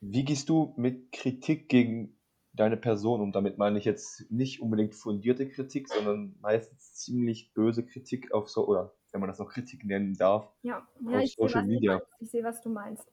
[0.01, 2.17] wie gehst du mit Kritik gegen
[2.59, 3.33] deine Person um.
[3.33, 8.67] Damit meine ich jetzt nicht unbedingt fundierte Kritik, sondern meistens ziemlich böse Kritik auf so,
[8.67, 12.03] oder wenn man das noch Kritik nennen darf, ja, ja ich Social sehe, Media.
[12.21, 13.07] Ich sehe, was du meinst.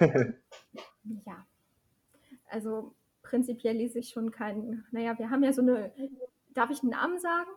[0.00, 1.46] ja.
[2.50, 4.84] Also prinzipiell lese ich schon keinen.
[4.90, 5.92] Naja, wir haben ja so eine.
[6.54, 7.50] Darf ich einen Namen sagen?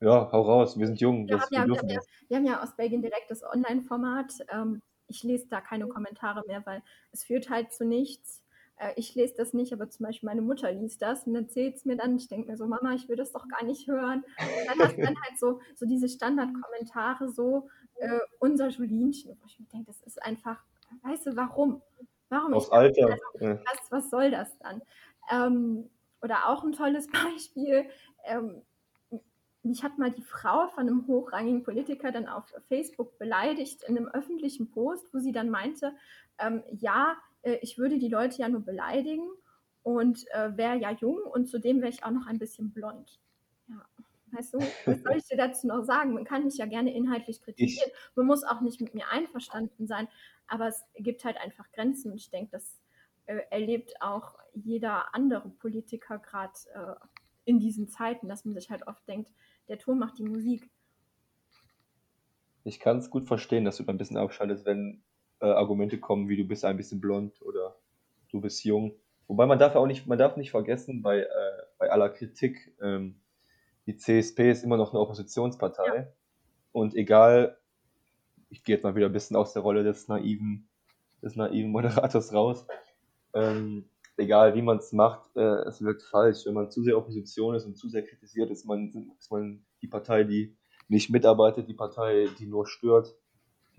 [0.00, 1.28] Ja, hau raus, wir sind jung.
[1.28, 4.32] Wir, haben, ja, wir, haben, ja, wir haben ja aus Belgien direkt das Online-Format.
[4.50, 8.39] Ähm, ich lese da keine Kommentare mehr, weil es führt halt zu nichts
[8.80, 11.84] äh, ich lese das nicht, aber zum Beispiel meine Mutter liest das und erzählt es
[11.84, 12.16] mir dann.
[12.16, 14.24] Ich denke mir so, Mama, ich will das doch gar nicht hören.
[14.38, 19.36] Und dann hast du dann halt so, so diese Standardkommentare, so äh, unser Julinchen.
[19.38, 20.64] Wo ich mir denke, das ist einfach,
[21.02, 21.82] weißt du, warum?
[22.30, 22.54] Warum?
[22.54, 23.18] Aufs Alter.
[23.34, 24.82] Also, was, was soll das dann?
[25.30, 25.90] Ähm,
[26.22, 27.84] oder auch ein tolles Beispiel.
[28.24, 28.62] Ähm,
[29.62, 34.08] mich hat mal die Frau von einem hochrangigen Politiker dann auf Facebook beleidigt in einem
[34.08, 35.94] öffentlichen Post, wo sie dann meinte,
[36.38, 39.28] ähm, ja, äh, ich würde die Leute ja nur beleidigen
[39.82, 43.20] und äh, wäre ja jung und zudem wäre ich auch noch ein bisschen blond.
[43.68, 43.84] Ja.
[44.32, 46.14] Weißt du, was soll ich dir dazu noch sagen?
[46.14, 47.90] Man kann mich ja gerne inhaltlich kritisieren.
[47.92, 48.16] Ich.
[48.16, 50.08] Man muss auch nicht mit mir einverstanden sein,
[50.46, 52.80] aber es gibt halt einfach Grenzen und ich denke, das
[53.26, 56.94] äh, erlebt auch jeder andere Politiker gerade äh,
[57.44, 59.32] in diesen Zeiten, dass man sich halt oft denkt,
[59.68, 60.70] der Ton macht die Musik.
[62.64, 65.02] Ich kann es gut verstehen, dass du da ein bisschen abschaltest, wenn
[65.40, 67.76] äh, Argumente kommen, wie du bist ein bisschen blond oder
[68.30, 68.94] du bist jung.
[69.26, 71.28] Wobei man darf auch nicht, man darf nicht vergessen, bei, äh,
[71.78, 73.20] bei aller Kritik, ähm,
[73.86, 75.96] die CSP ist immer noch eine Oppositionspartei.
[75.96, 76.06] Ja.
[76.72, 77.56] Und egal,
[78.48, 80.68] ich gehe jetzt mal wieder ein bisschen aus der Rolle des naiven,
[81.22, 82.66] des naiven Moderators raus.
[83.32, 86.46] Ähm, egal wie man es macht, äh, es wirkt falsch.
[86.46, 89.88] Wenn man zu sehr Opposition ist und zu sehr kritisiert, ist man, ist man die
[89.88, 90.56] Partei, die
[90.88, 93.14] nicht mitarbeitet, die Partei, die nur stört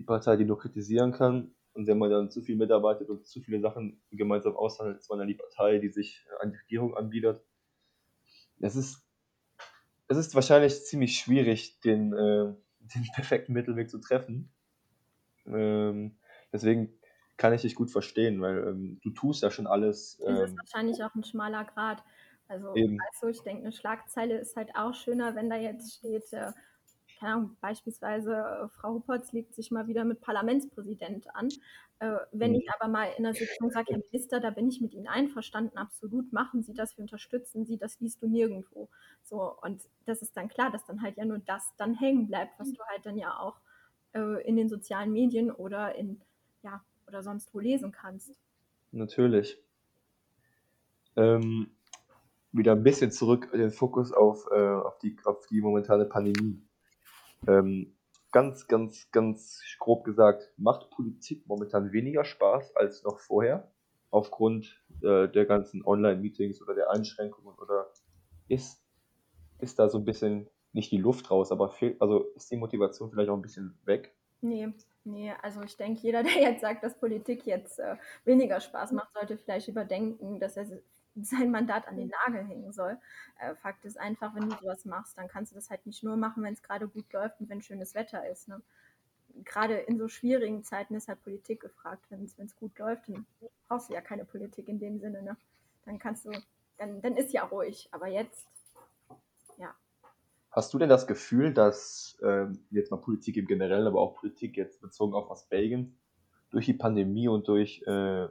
[0.02, 1.54] die Partei, die nur kritisieren kann.
[1.74, 5.20] Und wenn man dann zu viel mitarbeitet und zu viele Sachen gemeinsam aushandelt, ist man
[5.20, 7.42] dann die Partei, die sich an die Regierung anbietet.
[8.60, 9.02] Es ist,
[10.08, 14.52] es ist wahrscheinlich ziemlich schwierig, den, äh, den perfekten Mittelweg zu treffen.
[15.46, 16.18] Ähm,
[16.52, 16.92] deswegen
[17.36, 20.20] kann ich dich gut verstehen, weil ähm, du tust ja schon alles.
[20.26, 22.04] Ähm, das ist wahrscheinlich auch ein schmaler Grad.
[22.48, 22.98] Also, eben.
[23.20, 26.52] du, ich denke, eine Schlagzeile ist halt auch schöner, wenn da jetzt steht, äh,
[27.22, 31.50] keine Ahnung, beispielsweise äh, Frau Huppertz legt sich mal wieder mit Parlamentspräsident an.
[32.00, 32.56] Äh, wenn mhm.
[32.56, 35.78] ich aber mal in der Sitzung sage, Herr Minister, da bin ich mit Ihnen einverstanden,
[35.78, 38.88] absolut, machen Sie das, wir unterstützen Sie, das liest du nirgendwo.
[39.22, 42.58] So, und das ist dann klar, dass dann halt ja nur das dann hängen bleibt,
[42.58, 43.60] was du halt dann ja auch
[44.14, 46.20] äh, in den sozialen Medien oder in,
[46.64, 48.36] ja, oder sonst wo lesen kannst.
[48.90, 49.62] Natürlich.
[51.14, 51.70] Ähm,
[52.50, 56.60] wieder ein bisschen zurück den Fokus auf, äh, auf, die, auf die momentane Pandemie.
[57.46, 57.94] Ähm,
[58.32, 63.70] ganz, ganz, ganz grob gesagt, macht Politik momentan weniger Spaß als noch vorher,
[64.10, 67.92] aufgrund äh, der ganzen Online-Meetings oder der Einschränkungen oder
[68.48, 68.82] ist,
[69.58, 73.10] ist da so ein bisschen nicht die Luft raus, aber fehlt, also ist die Motivation
[73.10, 74.14] vielleicht auch ein bisschen weg?
[74.40, 74.72] Nee,
[75.04, 79.12] nee, also ich denke, jeder, der jetzt sagt, dass Politik jetzt äh, weniger Spaß macht,
[79.14, 80.66] sollte vielleicht überdenken, dass er
[81.20, 82.98] sein Mandat an den Nagel hängen soll.
[83.38, 86.16] Äh, Fakt ist einfach, wenn du sowas machst, dann kannst du das halt nicht nur
[86.16, 88.48] machen, wenn es gerade gut läuft und wenn schönes Wetter ist.
[88.48, 88.62] Ne?
[89.44, 92.04] Gerade in so schwierigen Zeiten ist halt Politik gefragt.
[92.08, 93.26] Wenn es gut läuft, dann
[93.68, 95.22] brauchst du ja keine Politik in dem Sinne.
[95.22, 95.36] Ne?
[95.84, 96.30] Dann kannst du,
[96.78, 97.88] dann, dann ist ja ruhig.
[97.92, 98.46] Aber jetzt,
[99.58, 99.74] ja.
[100.50, 104.56] Hast du denn das Gefühl, dass äh, jetzt mal Politik im Generellen, aber auch Politik
[104.56, 105.96] jetzt bezogen auf was Belgien,
[106.50, 108.28] durch die Pandemie und durch äh,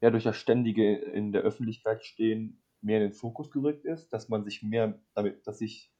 [0.00, 4.28] ja, durch das ständige in der Öffentlichkeit stehen mehr in den Fokus gerückt ist, dass
[4.28, 5.92] man sich mehr damit, dass sich,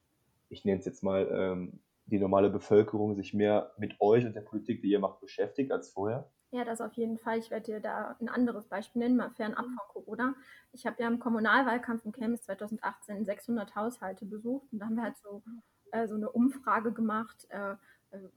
[0.49, 4.41] ich nenne es jetzt mal, ähm, die normale Bevölkerung sich mehr mit euch und der
[4.41, 6.29] Politik, die ihr macht, beschäftigt als vorher?
[6.51, 7.37] Ja, das auf jeden Fall.
[7.37, 10.35] Ich werde dir da ein anderes Beispiel nennen, mal fernab von Corona.
[10.73, 15.03] Ich habe ja im Kommunalwahlkampf in Chemnitz 2018 600 Haushalte besucht und da haben wir
[15.03, 15.43] halt so,
[15.91, 17.75] äh, so eine Umfrage gemacht, äh, äh,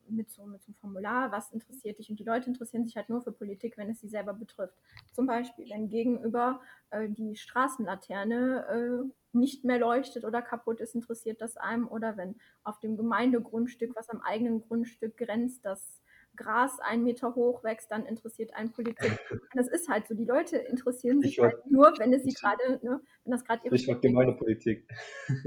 [0.09, 2.11] mit so, mit so einem Formular, was interessiert dich?
[2.11, 4.75] Und die Leute interessieren sich halt nur für Politik, wenn es sie selber betrifft.
[5.13, 6.61] Zum Beispiel, wenn gegenüber
[6.91, 11.89] äh, die Straßenlaterne äh, nicht mehr leuchtet oder kaputt ist, interessiert das einem.
[11.89, 16.01] Oder wenn auf dem Gemeindegrundstück, was am eigenen Grundstück grenzt, das
[16.37, 19.19] Gras einen Meter hoch wächst, dann interessiert einen Politik.
[19.55, 20.15] das ist halt so.
[20.15, 23.77] Die Leute interessieren sich halt nur, wenn es sie gerade, ne, wenn das gerade ihre
[23.77, 24.89] Stichwort gemeine Politik.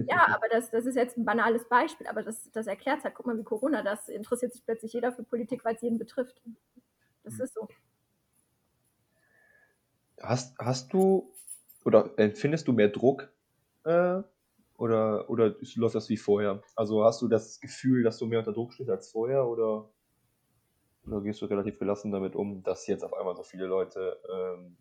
[0.10, 3.26] Ja, aber das, das ist jetzt ein banales Beispiel, aber das, das erklärt halt, guck
[3.26, 6.42] mal, wie Corona, das interessiert sich plötzlich jeder für Politik, weil es jeden betrifft.
[7.24, 7.42] Das hm.
[7.44, 7.68] ist so.
[10.20, 11.32] Hast, hast du
[11.88, 13.32] oder empfindest du mehr Druck
[13.86, 14.22] äh,
[14.78, 16.62] oder, oder läuft das wie vorher?
[16.76, 19.90] Also hast du das Gefühl, dass du mehr unter Druck stehst als vorher oder?
[21.08, 24.78] Oder gehst du relativ gelassen damit um, dass jetzt auf einmal so viele Leute ähm,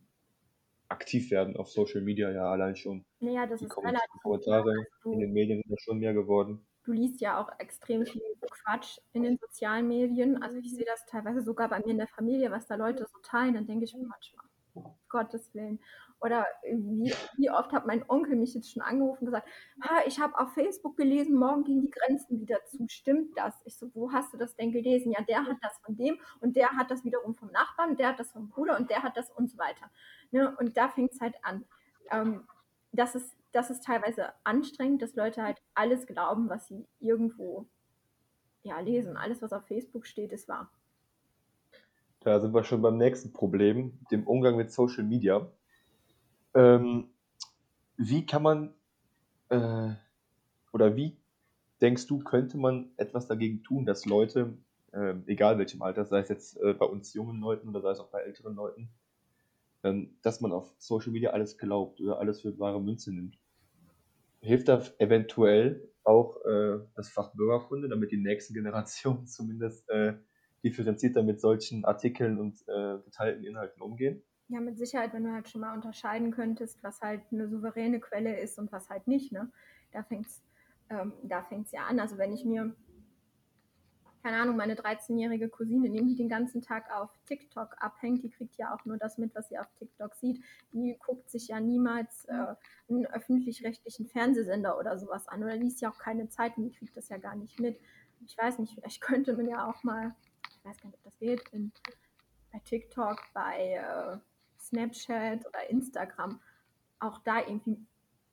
[0.89, 3.05] aktiv werden auf Social Media, ja allein schon.
[3.21, 6.67] Naja, das die ist Kommentare, Kommentare in den Medien sind ja schon mehr geworden.
[6.85, 10.41] Du liest ja auch extrem viel Quatsch in den sozialen Medien.
[10.41, 13.19] Also ich sehe das teilweise sogar bei mir in der Familie, was da Leute so
[13.23, 14.45] teilen, dann denke ich mir manchmal,
[15.09, 15.81] Gottes Willen.
[16.21, 19.49] Oder wie, wie oft hat mein Onkel mich jetzt schon angerufen und gesagt,
[20.07, 22.87] ich habe auf Facebook gelesen, morgen gehen die Grenzen wieder zu.
[22.89, 23.55] Stimmt das?
[23.65, 25.13] Ich so, wo hast du das denn gelesen?
[25.13, 28.19] Ja, der hat das von dem und der hat das wiederum vom Nachbarn, der hat
[28.19, 29.91] das vom Bruder und der hat das und so weiter.
[30.31, 30.57] Ne?
[30.59, 31.65] Und da fängt es halt an.
[32.11, 32.47] Ähm,
[32.93, 37.67] das, ist, das ist teilweise anstrengend, dass Leute halt alles glauben, was sie irgendwo
[38.63, 39.17] ja, lesen.
[39.17, 40.71] Alles, was auf Facebook steht, ist wahr.
[42.21, 45.49] Da sind wir schon beim nächsten Problem, dem Umgang mit Social Media.
[46.57, 47.11] Ähm,
[47.99, 48.75] wie kann man
[49.51, 49.91] äh,
[50.73, 51.17] oder wie
[51.81, 54.57] denkst du, könnte man etwas dagegen tun, dass Leute,
[54.93, 58.01] äh, egal welchem Alter, sei es jetzt äh, bei uns jungen Leuten oder sei es
[58.01, 58.89] auch bei älteren Leuten,
[59.85, 63.39] ähm, dass man auf Social Media alles glaubt oder alles für wahre Münze nimmt?
[64.41, 70.15] Hilft da eventuell auch äh, das Fach Bürgerkunde, damit die nächsten Generationen zumindest äh,
[70.65, 74.23] differenzierter mit solchen Artikeln und äh, geteilten Inhalten umgehen?
[74.49, 78.39] Ja, mit Sicherheit, wenn du halt schon mal unterscheiden könntest, was halt eine souveräne Quelle
[78.39, 79.51] ist und was halt nicht, ne?
[79.91, 80.41] Da fängt's,
[80.89, 81.99] ähm, da fängt's ja an.
[81.99, 82.73] Also wenn ich mir,
[84.23, 88.57] keine Ahnung, meine 13-jährige Cousine nehme, die den ganzen Tag auf TikTok abhängt, die kriegt
[88.57, 90.45] ja auch nur das mit, was sie auf TikTok sieht.
[90.73, 92.55] Die guckt sich ja niemals äh,
[92.89, 97.09] einen öffentlich-rechtlichen Fernsehsender oder sowas an oder liest ja auch keine Zeitung, die kriegt das
[97.09, 97.81] ja gar nicht mit.
[98.25, 100.15] Ich weiß nicht, vielleicht könnte man ja auch mal,
[100.51, 101.73] ich weiß gar nicht, ob das geht, in,
[102.53, 104.19] bei TikTok, bei äh,
[104.69, 106.41] Snapchat oder Instagram
[106.99, 107.79] auch da irgendwie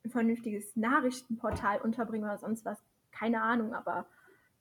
[0.05, 2.77] ein vernünftiges Nachrichtenportal unterbringen oder sonst was.
[3.11, 4.05] Keine Ahnung, aber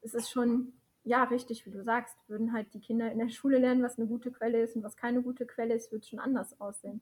[0.02, 0.72] es ist schon,
[1.04, 4.06] ja, richtig, wie du sagst, würden halt die Kinder in der Schule lernen, was eine
[4.06, 7.00] gute Quelle ist und was keine gute Quelle ist, wird schon anders aussehen.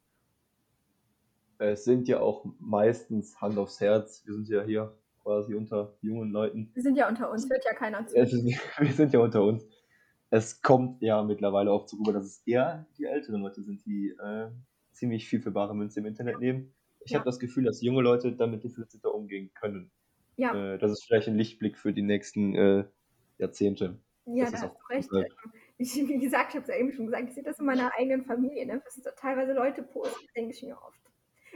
[1.59, 4.23] Es sind ja auch meistens Hand aufs Herz.
[4.25, 6.71] Wir sind ja hier quasi unter jungen Leuten.
[6.73, 8.17] Wir sind ja unter uns, hört ja keiner zu.
[8.79, 9.67] wir sind ja unter uns
[10.31, 14.11] es kommt ja mittlerweile auch zu rüber, dass es eher die älteren Leute sind, die
[14.11, 14.49] äh,
[14.93, 16.73] ziemlich viel für bare Münze im Internet nehmen.
[17.05, 17.19] Ich ja.
[17.19, 19.91] habe das Gefühl, dass junge Leute damit differenzierter umgehen können.
[20.37, 20.55] Ja.
[20.55, 22.85] Äh, das ist vielleicht ein Lichtblick für die nächsten äh,
[23.39, 23.99] Jahrzehnte.
[24.27, 25.11] Ja, da hast du recht.
[25.79, 27.91] Ich, wie gesagt, ich habe es ja eben schon gesagt, ich sehe das in meiner
[27.97, 28.83] eigenen Familie, ne?
[28.85, 31.01] was teilweise Leute posten, denke ich mir oft.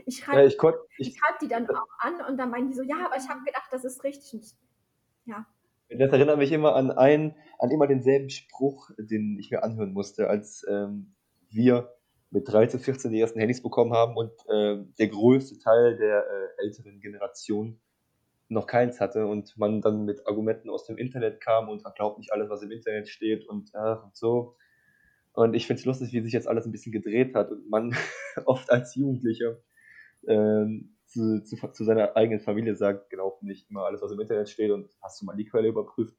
[0.07, 0.57] Ich schreibe ja, ich
[0.99, 3.29] ich, ich schreib die dann auch an und dann meinen die so, ja, aber ich
[3.29, 4.33] habe gedacht, das ist richtig.
[4.33, 4.57] Und
[5.27, 5.47] ja,
[5.91, 10.29] das erinnert mich immer an einen, an immer denselben Spruch, den ich mir anhören musste,
[10.29, 11.15] als ähm,
[11.51, 11.95] wir
[12.31, 16.65] mit 13, 14 die ersten Handys bekommen haben und äh, der größte Teil der äh,
[16.65, 17.81] älteren Generation
[18.49, 22.33] noch keins hatte und man dann mit Argumenten aus dem Internet kam und glaubt nicht
[22.33, 24.57] alles, was im Internet steht und, äh, und so.
[25.33, 27.95] Und ich finde es lustig, wie sich jetzt alles ein bisschen gedreht hat und man
[28.47, 29.59] oft als Jugendlicher
[30.27, 34.49] ähm, zu, zu, zu, seiner eigenen Familie sagt, glaub nicht immer alles, was im Internet
[34.49, 36.17] steht und hast du mal die Quelle überprüft.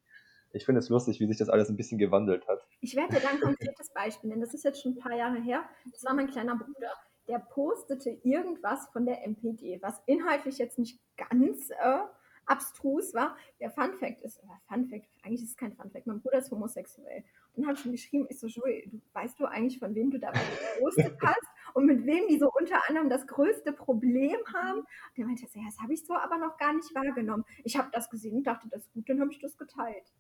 [0.54, 2.66] Ich finde es lustig, wie sich das alles ein bisschen gewandelt hat.
[2.80, 4.42] Ich werde dir da ein konkretes Beispiel nennen.
[4.42, 5.64] Das ist jetzt schon ein paar Jahre her.
[5.92, 6.92] Das war mein kleiner Bruder.
[7.28, 12.00] Der postete irgendwas von der MPD, was inhaltlich jetzt nicht ganz äh,
[12.46, 13.36] abstrus war.
[13.60, 16.38] Der Fun Fact ist, oder Fun Fact, eigentlich ist es kein Fun Fact, mein Bruder
[16.38, 17.26] ist homosexuell.
[17.54, 20.20] Und dann habe ich ihm geschrieben, ich so, Joey, weißt du eigentlich, von wem du
[20.20, 24.80] da gepostet hast und mit wem die so unter anderem das größte Problem haben?
[24.80, 27.46] Und der meinte, ja, das habe ich so aber noch gar nicht wahrgenommen.
[27.64, 30.12] Ich habe das gesehen und dachte, das ist gut, dann habe ich das geteilt.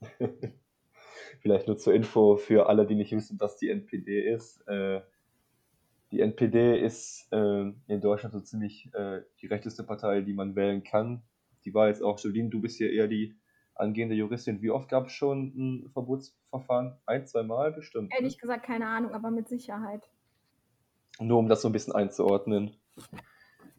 [1.40, 4.66] Vielleicht nur zur Info für alle, die nicht wissen, was die NPD ist.
[4.66, 5.02] Äh,
[6.10, 10.82] die NPD ist äh, in Deutschland so ziemlich äh, die rechteste Partei, die man wählen
[10.82, 11.22] kann
[11.68, 13.36] die war jetzt auch, Jolene, du bist hier eher die
[13.74, 14.62] angehende Juristin.
[14.62, 16.96] Wie oft gab es schon ein Verbotsverfahren?
[17.04, 18.08] Ein, zwei Mal bestimmt?
[18.08, 18.16] Ne?
[18.16, 20.08] Ehrlich gesagt, keine Ahnung, aber mit Sicherheit.
[21.20, 22.76] Nur um das so ein bisschen einzuordnen.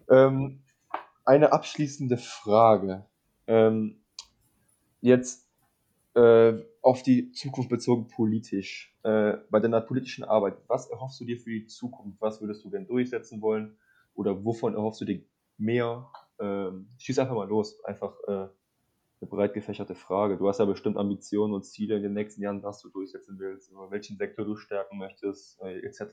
[0.09, 0.61] Ähm,
[1.25, 3.05] eine abschließende Frage.
[3.47, 4.01] Ähm,
[5.01, 5.47] jetzt
[6.15, 8.95] äh, auf die Zukunft bezogen politisch.
[9.03, 12.19] Äh, bei deiner politischen Arbeit, was erhoffst du dir für die Zukunft?
[12.21, 13.77] Was würdest du denn durchsetzen wollen?
[14.15, 15.23] Oder wovon erhoffst du dir
[15.57, 16.09] mehr?
[16.39, 17.83] ähm, schieß einfach mal los.
[17.83, 18.31] Einfach äh,
[19.21, 20.37] eine breit gefächerte Frage.
[20.37, 23.71] Du hast ja bestimmt Ambitionen und Ziele in den nächsten Jahren, was du durchsetzen willst,
[23.71, 26.03] über welchen Sektor du stärken möchtest, äh, etc.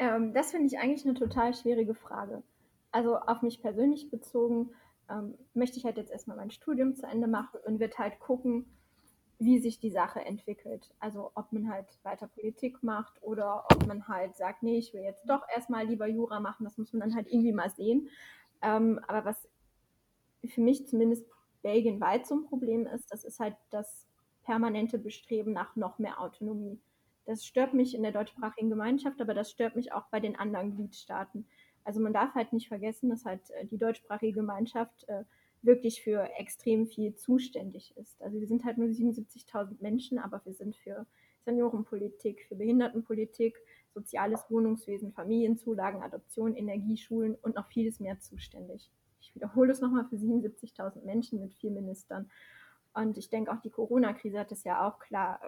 [0.00, 2.42] Ähm, das finde ich eigentlich eine total schwierige Frage.
[2.90, 4.70] Also auf mich persönlich bezogen
[5.10, 8.64] ähm, möchte ich halt jetzt erstmal mein Studium zu Ende machen und wird halt gucken,
[9.38, 10.90] wie sich die Sache entwickelt.
[11.00, 15.02] Also ob man halt weiter Politik macht oder ob man halt sagt, nee, ich will
[15.02, 18.08] jetzt doch erstmal lieber Jura machen, das muss man dann halt irgendwie mal sehen.
[18.62, 19.48] Ähm, aber was
[20.46, 21.26] für mich zumindest
[21.62, 24.06] belgienweit so ein Problem ist, das ist halt das
[24.44, 26.80] permanente Bestreben nach noch mehr Autonomie.
[27.30, 30.74] Das stört mich in der deutschsprachigen Gemeinschaft, aber das stört mich auch bei den anderen
[30.74, 31.46] Gliedstaaten.
[31.84, 35.22] Also man darf halt nicht vergessen, dass halt äh, die deutschsprachige Gemeinschaft äh,
[35.62, 38.20] wirklich für extrem viel zuständig ist.
[38.20, 41.06] Also wir sind halt nur 77.000 Menschen, aber wir sind für
[41.44, 43.56] Seniorenpolitik, für Behindertenpolitik,
[43.94, 48.90] soziales Wohnungswesen, Familienzulagen, Adoption, Energie, Schulen und noch vieles mehr zuständig.
[49.20, 52.28] Ich wiederhole es nochmal für 77.000 Menschen mit vier Ministern.
[52.92, 55.40] Und ich denke, auch die Corona-Krise hat es ja auch klar,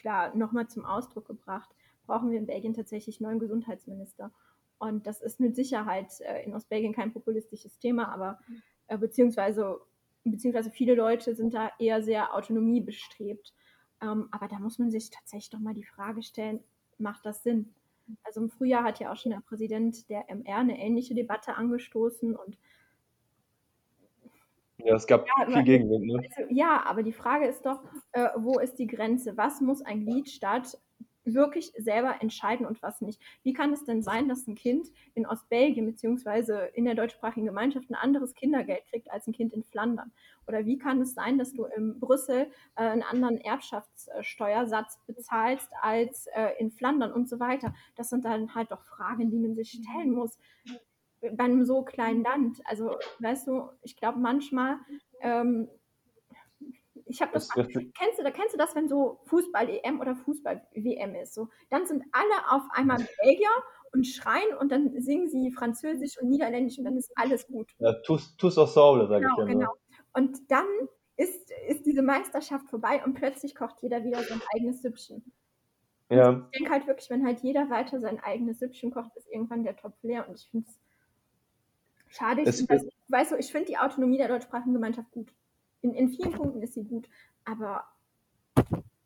[0.00, 1.70] klar nochmal zum Ausdruck gebracht.
[2.06, 4.32] Brauchen wir in Belgien tatsächlich neuen Gesundheitsminister.
[4.78, 8.40] Und das ist mit Sicherheit äh, in Ostbelgien kein populistisches Thema, aber
[8.86, 9.80] äh, beziehungsweise,
[10.24, 13.52] beziehungsweise viele Leute sind da eher sehr autonomiebestrebt.
[14.00, 16.60] Ähm, aber da muss man sich tatsächlich doch mal die Frage stellen,
[16.98, 17.74] macht das Sinn?
[18.24, 22.34] Also im Frühjahr hat ja auch schon der Präsident der MR eine ähnliche Debatte angestoßen
[22.34, 22.56] und
[24.84, 26.06] ja, es gab ja, viel Gegenwind.
[26.06, 26.28] Ne?
[26.36, 29.36] Also, ja, aber die Frage ist doch, äh, wo ist die Grenze?
[29.36, 30.78] Was muss ein Gliedstaat
[31.24, 33.20] wirklich selber entscheiden und was nicht.
[33.42, 36.68] Wie kann es denn sein, dass ein Kind in Ostbelgien bzw.
[36.74, 40.12] in der deutschsprachigen Gemeinschaft ein anderes Kindergeld kriegt als ein Kind in Flandern?
[40.46, 46.26] Oder wie kann es sein, dass du in Brüssel äh, einen anderen Erbschaftssteuersatz bezahlst als
[46.34, 47.74] äh, in Flandern und so weiter?
[47.96, 50.38] Das sind dann halt doch Fragen, die man sich stellen muss
[51.20, 52.58] bei einem so kleinen Land.
[52.64, 54.78] Also, weißt du, ich glaube manchmal
[55.20, 55.68] ähm,
[57.10, 61.14] ich habe das, das, kennst du, da kennst du das, wenn so Fußball-EM oder Fußball-WM
[61.16, 63.48] ist, so, dann sind alle auf einmal Belgier
[63.92, 67.68] und schreien und dann singen sie Französisch und Niederländisch und dann ist alles gut.
[67.78, 69.72] Ja, tous, tous ensemble, sage genau, ich ja Genau,
[70.14, 70.66] und dann
[71.16, 75.32] ist, ist diese Meisterschaft vorbei und plötzlich kocht jeder wieder sein eigenes Süppchen.
[76.08, 76.48] Ja.
[76.50, 79.76] Ich denke halt wirklich, wenn halt jeder weiter sein eigenes Süppchen kocht, ist irgendwann der
[79.76, 80.79] Topf leer und ich finde es
[82.10, 82.42] schade.
[82.42, 85.32] Ich das, weißt du, ich finde die Autonomie der deutschsprachigen Gemeinschaft gut
[85.82, 87.08] in, in vielen Punkten ist sie gut,
[87.44, 87.84] aber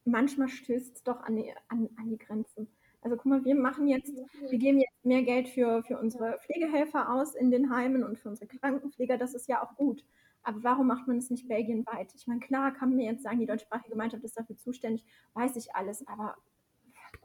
[0.05, 2.69] manchmal stößt es doch an die, an, an die Grenzen.
[3.01, 4.13] Also guck mal, wir machen jetzt,
[4.49, 8.31] wir geben jetzt mehr Geld für, für unsere Pflegehelfer aus in den Heimen und für
[8.31, 10.05] unsere Krankenpfleger, das ist ja auch gut.
[10.43, 12.15] Aber warum macht man es nicht belgienweit?
[12.15, 15.05] Ich meine, klar kann man mir jetzt sagen, die deutschsprachige Gemeinschaft ist dafür zuständig,
[15.35, 16.37] weiß ich alles, aber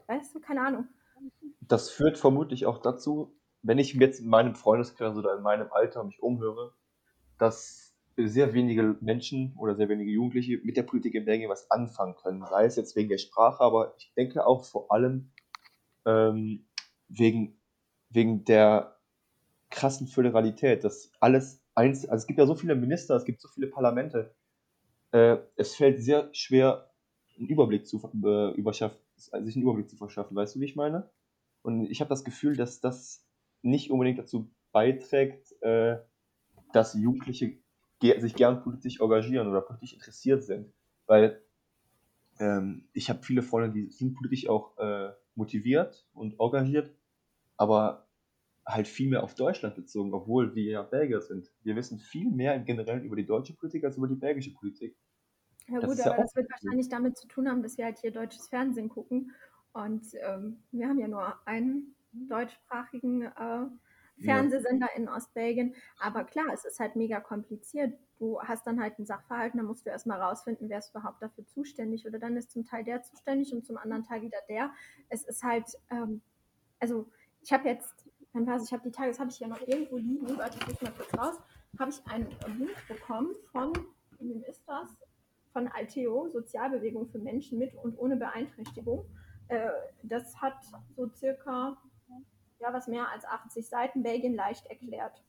[0.06, 0.88] weißt du, keine Ahnung.
[1.60, 6.04] Das führt vermutlich auch dazu, wenn ich jetzt in meinem Freundeskreis oder in meinem Alter
[6.04, 6.72] mich umhöre,
[7.38, 12.16] dass sehr wenige Menschen oder sehr wenige Jugendliche mit der Politik in Belgien was anfangen
[12.16, 12.44] können.
[12.44, 15.30] Sei es jetzt wegen der Sprache, aber ich denke auch vor allem
[16.06, 16.66] ähm,
[17.08, 17.58] wegen,
[18.10, 18.96] wegen der
[19.70, 23.48] krassen Föderalität, dass alles eins, also es gibt ja so viele Minister, es gibt so
[23.48, 24.34] viele Parlamente.
[25.12, 26.90] Äh, es fällt sehr schwer,
[27.38, 30.36] einen Überblick zu äh, sich einen Überblick zu verschaffen.
[30.36, 31.10] Weißt du, wie ich meine?
[31.62, 33.26] Und ich habe das Gefühl, dass das
[33.62, 35.98] nicht unbedingt dazu beiträgt, äh,
[36.72, 37.58] dass Jugendliche
[38.00, 40.72] sich gern politisch engagieren oder politisch interessiert sind.
[41.06, 41.42] Weil
[42.38, 46.94] ähm, ich habe viele Freunde, die sind politisch auch äh, motiviert und engagiert,
[47.56, 48.06] aber
[48.66, 51.52] halt viel mehr auf Deutschland bezogen, obwohl wir ja Belgier sind.
[51.62, 54.96] Wir wissen viel mehr im Generellen über die deutsche Politik als über die belgische Politik.
[55.68, 57.98] Ja gut, das aber ja das wird wahrscheinlich damit zu tun haben, dass wir halt
[57.98, 59.32] hier deutsches Fernsehen gucken.
[59.72, 63.66] Und ähm, wir haben ja nur einen deutschsprachigen äh,
[64.22, 64.96] Fernsehsender ja.
[64.96, 65.74] in Ostbelgien.
[65.98, 67.98] Aber klar, es ist halt mega kompliziert.
[68.18, 71.46] Du hast dann halt einen Sachverhalt, da musst du erstmal rausfinden, wer ist überhaupt dafür
[71.46, 72.06] zuständig.
[72.06, 74.70] Oder dann ist zum Teil der zuständig und zum anderen Teil wieder der.
[75.08, 76.20] Es ist halt, ähm,
[76.78, 77.06] also
[77.42, 79.96] ich habe jetzt, dann war ich habe die Tage, das habe ich ja noch irgendwo
[79.96, 81.38] liegen, warte, ich muss mal kurz raus,
[81.78, 83.72] habe ich einen Link bekommen von,
[84.18, 84.90] wem ist das?
[85.52, 89.04] Von Alteo, Sozialbewegung für Menschen mit und ohne Beeinträchtigung.
[89.48, 89.70] Äh,
[90.04, 90.54] das hat
[90.94, 91.76] so circa
[92.60, 95.22] ja, was mehr als 80 Seiten, Belgien leicht erklärt.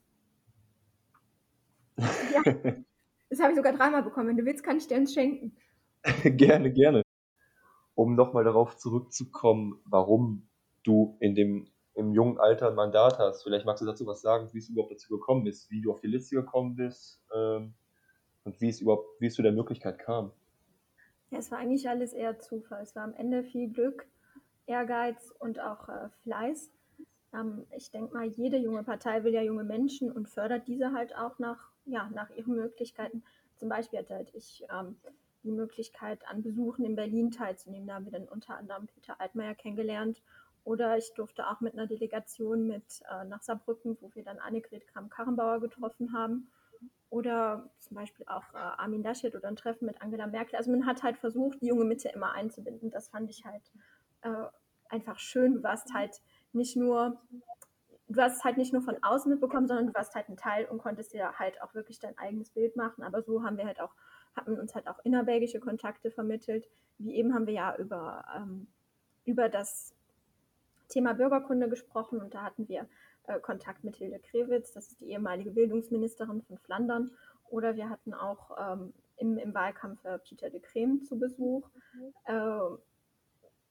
[1.98, 2.44] Ja,
[3.30, 4.30] das habe ich sogar dreimal bekommen.
[4.30, 5.56] Wenn du willst, kann ich dir eins schenken.
[6.24, 7.02] gerne, gerne.
[7.96, 10.50] Um nochmal darauf zurückzukommen, warum
[10.84, 13.44] du in dem im jungen Alter ein Mandat hast.
[13.44, 16.00] Vielleicht magst du dazu was sagen, wie es überhaupt dazu gekommen ist, wie du auf
[16.00, 17.74] die Liste gekommen bist ähm,
[18.46, 20.32] und wie es überhaupt, wie es zu der Möglichkeit kam.
[21.32, 22.82] Ja, es war eigentlich alles eher Zufall.
[22.82, 24.08] Es war am Ende viel Glück,
[24.68, 26.72] Ehrgeiz und auch äh, Fleiß.
[27.34, 31.16] Ähm, ich denke mal, jede junge Partei will ja junge Menschen und fördert diese halt
[31.16, 33.24] auch nach, ja, nach ihren Möglichkeiten.
[33.56, 34.96] Zum Beispiel hatte halt ich ähm,
[35.44, 37.88] die Möglichkeit, an Besuchen in Berlin teilzunehmen.
[37.88, 40.22] Da haben wir dann unter anderem Peter Altmaier kennengelernt.
[40.64, 44.88] Oder ich durfte auch mit einer Delegation mit äh, nach Saarbrücken, wo wir dann Annegret
[44.88, 46.52] Kramp-Karrenbauer getroffen haben.
[47.10, 50.56] Oder zum Beispiel auch äh, Armin Laschet oder ein Treffen mit Angela Merkel.
[50.56, 52.92] Also man hat halt versucht, die junge Mitte immer einzubinden.
[52.92, 53.64] Das fand ich halt
[54.22, 54.48] äh,
[54.88, 55.56] einfach schön.
[55.56, 56.22] Du warst halt
[56.54, 57.20] nicht nur,
[58.08, 60.66] du hast es halt nicht nur von außen mitbekommen, sondern du warst halt ein Teil
[60.66, 63.04] und konntest dir halt auch wirklich dein eigenes Bild machen.
[63.04, 63.94] Aber so haben wir halt auch,
[64.36, 66.68] hatten uns halt auch innerbelgische Kontakte vermittelt.
[66.98, 68.68] Wie eben haben wir ja über, ähm,
[69.26, 69.94] über das
[70.90, 72.86] Thema Bürgerkunde gesprochen und da hatten wir
[73.28, 77.12] äh, Kontakt mit Hilde Krewitz, das ist die ehemalige Bildungsministerin von Flandern.
[77.50, 81.70] Oder wir hatten auch ähm, im, im Wahlkampf äh, Peter de Creme zu Besuch.
[82.26, 82.60] Äh,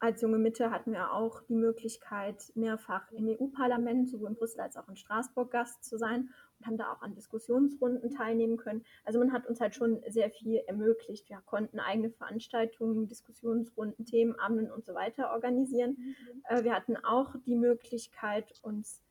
[0.01, 4.79] als junge Mitte hatten wir auch die Möglichkeit, mehrfach im EU-Parlament, sowohl in Brüssel als
[4.79, 8.83] auch in Straßburg Gast zu sein und haben da auch an Diskussionsrunden teilnehmen können.
[9.05, 11.29] Also man hat uns halt schon sehr viel ermöglicht.
[11.29, 15.97] Wir konnten eigene Veranstaltungen, Diskussionsrunden, Themenabenden und so weiter organisieren.
[15.99, 16.65] Mhm.
[16.65, 19.03] wir hatten auch die Möglichkeit, uns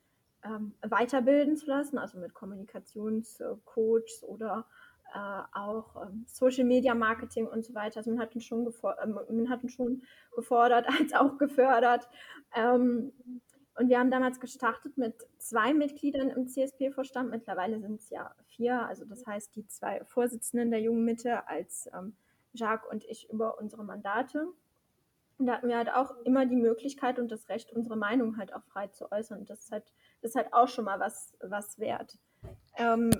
[0.43, 4.65] ähm, weiterbilden zu lassen, also mit Kommunikationscoaches oder
[5.13, 7.97] äh, auch ähm, Social Media Marketing und so weiter.
[7.97, 10.03] Also man hat ihn schon, äh, man hat ihn schon
[10.35, 12.07] gefordert als auch gefördert.
[12.55, 13.11] Ähm,
[13.75, 17.29] und wir haben damals gestartet mit zwei Mitgliedern im CSP-Vorstand.
[17.29, 18.85] Mittlerweile sind es ja vier.
[18.85, 22.13] Also das heißt, die zwei Vorsitzenden der Jungen Mitte als ähm,
[22.53, 24.47] Jacques und ich über unsere Mandate.
[25.37, 28.53] Und da hatten wir halt auch immer die Möglichkeit und das Recht, unsere Meinung halt
[28.53, 29.39] auch frei zu äußern.
[29.39, 29.85] Und das ist halt,
[30.21, 32.17] das ist halt auch schon mal was, was wert.
[32.75, 33.11] Ähm,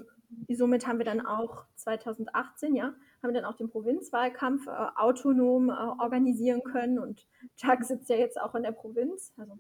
[0.49, 5.69] somit haben wir dann auch 2018, ja, haben wir dann auch den Provinzwahlkampf äh, autonom
[5.69, 7.27] äh, organisieren können und
[7.57, 9.57] Tag sitzt ja jetzt auch in der Provinz, also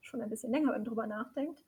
[0.00, 1.62] schon ein bisschen länger, wenn man drüber nachdenkt.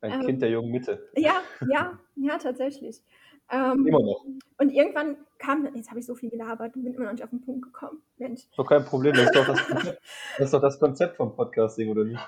[0.00, 1.08] Ein ähm, Kind der jungen Mitte.
[1.16, 3.02] Ja, ja, ja, tatsächlich.
[3.50, 4.24] Ähm, immer noch.
[4.58, 7.30] Und irgendwann kam, jetzt habe ich so viel gelabert und bin immer noch nicht auf
[7.30, 8.02] den Punkt gekommen.
[8.16, 8.48] Mensch.
[8.56, 10.02] Doch kein Problem, das ist doch das, Konzept,
[10.38, 12.20] das, ist doch das Konzept vom Podcasting, oder nicht?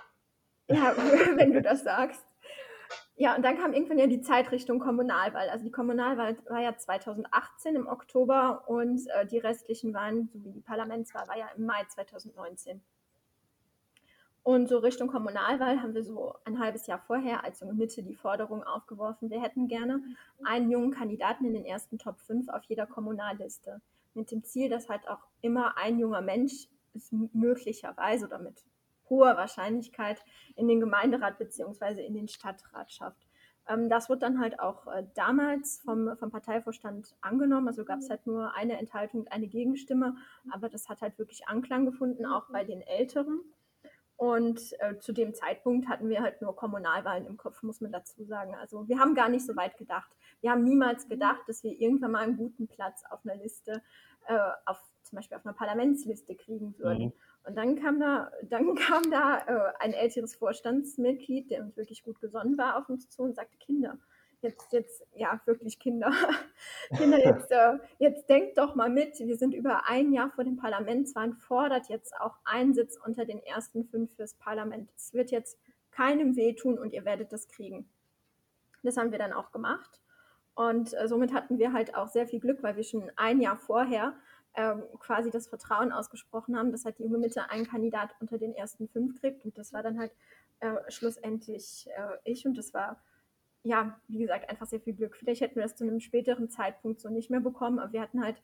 [0.69, 0.95] Ja,
[1.37, 2.25] wenn du das sagst.
[3.21, 5.49] Ja, und dann kam irgendwann ja die Zeitrichtung Kommunalwahl.
[5.49, 10.61] Also die Kommunalwahl war ja 2018 im Oktober und äh, die restlichen Wahlen sowie die
[10.61, 12.81] Parlamentswahl war ja im Mai 2019.
[14.45, 18.15] Und so Richtung Kommunalwahl haben wir so ein halbes Jahr vorher als junge Mitte die
[18.15, 20.01] Forderung aufgeworfen, wir hätten gerne
[20.45, 23.81] einen jungen Kandidaten in den ersten Top 5 auf jeder Kommunalliste.
[24.15, 28.65] Mit dem Ziel, dass halt auch immer ein junger Mensch es möglicherweise oder mit
[29.11, 30.25] hoher Wahrscheinlichkeit
[30.57, 32.05] in den Gemeinderat bzw.
[32.05, 33.29] in den Stadtrat schafft.
[33.69, 37.69] Ähm, das wird dann halt auch äh, damals vom, vom Parteivorstand angenommen.
[37.69, 40.17] Also gab es halt nur eine Enthaltung eine Gegenstimme,
[40.51, 43.41] aber das hat halt wirklich Anklang gefunden, auch bei den Älteren.
[44.17, 48.25] Und äh, zu dem Zeitpunkt hatten wir halt nur Kommunalwahlen im Kopf, muss man dazu
[48.25, 48.57] sagen.
[48.57, 50.11] Also wir haben gar nicht so weit gedacht.
[50.41, 53.81] Wir haben niemals gedacht, dass wir irgendwann mal einen guten Platz auf einer Liste,
[54.27, 54.37] äh,
[54.67, 57.05] auf, zum Beispiel auf einer Parlamentsliste kriegen würden.
[57.05, 57.13] Mhm.
[57.45, 62.21] Und dann kam da, dann kam da äh, ein älteres Vorstandsmitglied, der uns wirklich gut
[62.21, 63.99] gesonnen war, auf uns zu und sagte, Kinder,
[64.43, 66.13] jetzt, jetzt, ja, wirklich Kinder.
[66.97, 70.57] Kinder, jetzt, äh, jetzt denkt doch mal mit, wir sind über ein Jahr vor dem
[70.57, 74.91] Parlamentswahlen, fordert jetzt auch ein Sitz unter den ersten fünf fürs Parlament.
[74.97, 75.59] Es wird jetzt
[75.91, 77.89] keinem wehtun und ihr werdet das kriegen.
[78.83, 80.01] Das haben wir dann auch gemacht.
[80.55, 83.57] Und äh, somit hatten wir halt auch sehr viel Glück, weil wir schon ein Jahr
[83.57, 84.15] vorher
[84.55, 88.55] ähm, quasi das Vertrauen ausgesprochen haben, dass halt die junge Mitte einen Kandidat unter den
[88.55, 89.45] ersten fünf kriegt.
[89.45, 90.13] Und das war dann halt
[90.61, 92.47] äh, schlussendlich äh, ich.
[92.47, 93.03] Und das war
[93.63, 95.17] ja, wie gesagt, einfach sehr viel Glück.
[95.17, 98.23] Vielleicht hätten wir das zu einem späteren Zeitpunkt so nicht mehr bekommen, aber wir hatten
[98.23, 98.41] halt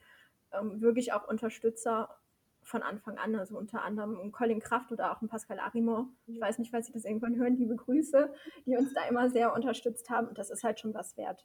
[0.52, 2.10] ähm, wirklich auch Unterstützer
[2.62, 6.08] von Anfang an, also unter anderem Colin Kraft oder auch Pascal Arimont.
[6.26, 8.32] Ich weiß nicht, falls Sie das irgendwann hören, liebe Grüße,
[8.66, 11.44] die uns da immer sehr unterstützt haben und das ist halt schon was wert.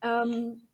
[0.00, 0.66] Ähm,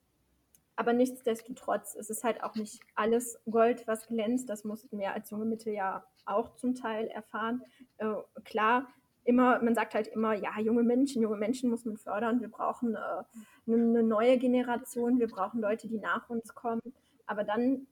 [0.80, 4.48] aber nichtsdestotrotz ist es halt auch nicht alles Gold, was glänzt.
[4.48, 7.62] Das mussten wir als junge Mitte ja auch zum Teil erfahren.
[7.98, 8.14] Äh,
[8.46, 8.88] klar,
[9.24, 12.40] immer, man sagt halt immer, ja, junge Menschen, junge Menschen muss man fördern.
[12.40, 16.80] Wir brauchen äh, eine neue Generation, wir brauchen Leute, die nach uns kommen.
[17.26, 17.86] Aber dann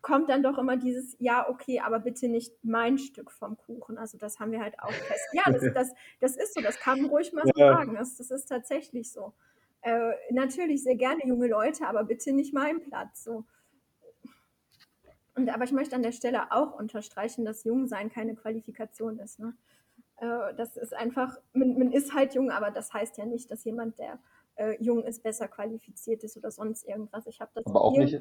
[0.00, 3.98] kommt dann doch immer dieses, ja, okay, aber bitte nicht mein Stück vom Kuchen.
[3.98, 5.28] Also das haben wir halt auch fest.
[5.32, 5.88] Ja, das, das,
[6.20, 7.74] das ist so, das kann man ruhig mal so ja.
[7.74, 7.94] sagen.
[7.94, 9.34] Das, das ist tatsächlich so.
[9.82, 13.24] Äh, natürlich sehr gerne junge Leute, aber bitte nicht mein Platz.
[13.24, 13.44] So.
[15.36, 19.38] Und, aber ich möchte an der Stelle auch unterstreichen, dass Jungsein keine Qualifikation ist.
[19.38, 19.54] Ne?
[20.16, 23.64] Äh, das ist einfach, man, man, ist halt jung, aber das heißt ja nicht, dass
[23.64, 24.18] jemand, der
[24.56, 27.26] äh, jung ist, besser qualifiziert ist oder sonst irgendwas.
[27.28, 28.20] Ich habe das aber auch, nicht,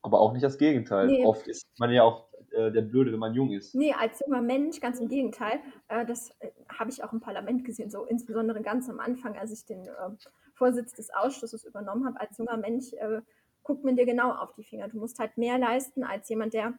[0.00, 1.08] aber auch nicht das Gegenteil.
[1.08, 1.24] Nee.
[1.24, 3.74] Oft ist man ja auch äh, der Blöde, wenn man jung ist.
[3.74, 5.60] Nee, als junger Mensch, ganz im Gegenteil.
[5.88, 9.52] Äh, das äh, habe ich auch im Parlament gesehen, so insbesondere ganz am Anfang, als
[9.52, 10.16] ich den ähm,
[10.62, 12.20] Vorsitz des Ausschusses übernommen habe.
[12.20, 13.20] Als junger Mensch äh,
[13.64, 14.86] guckt man dir genau auf die Finger.
[14.86, 16.74] Du musst halt mehr leisten als jemand, der,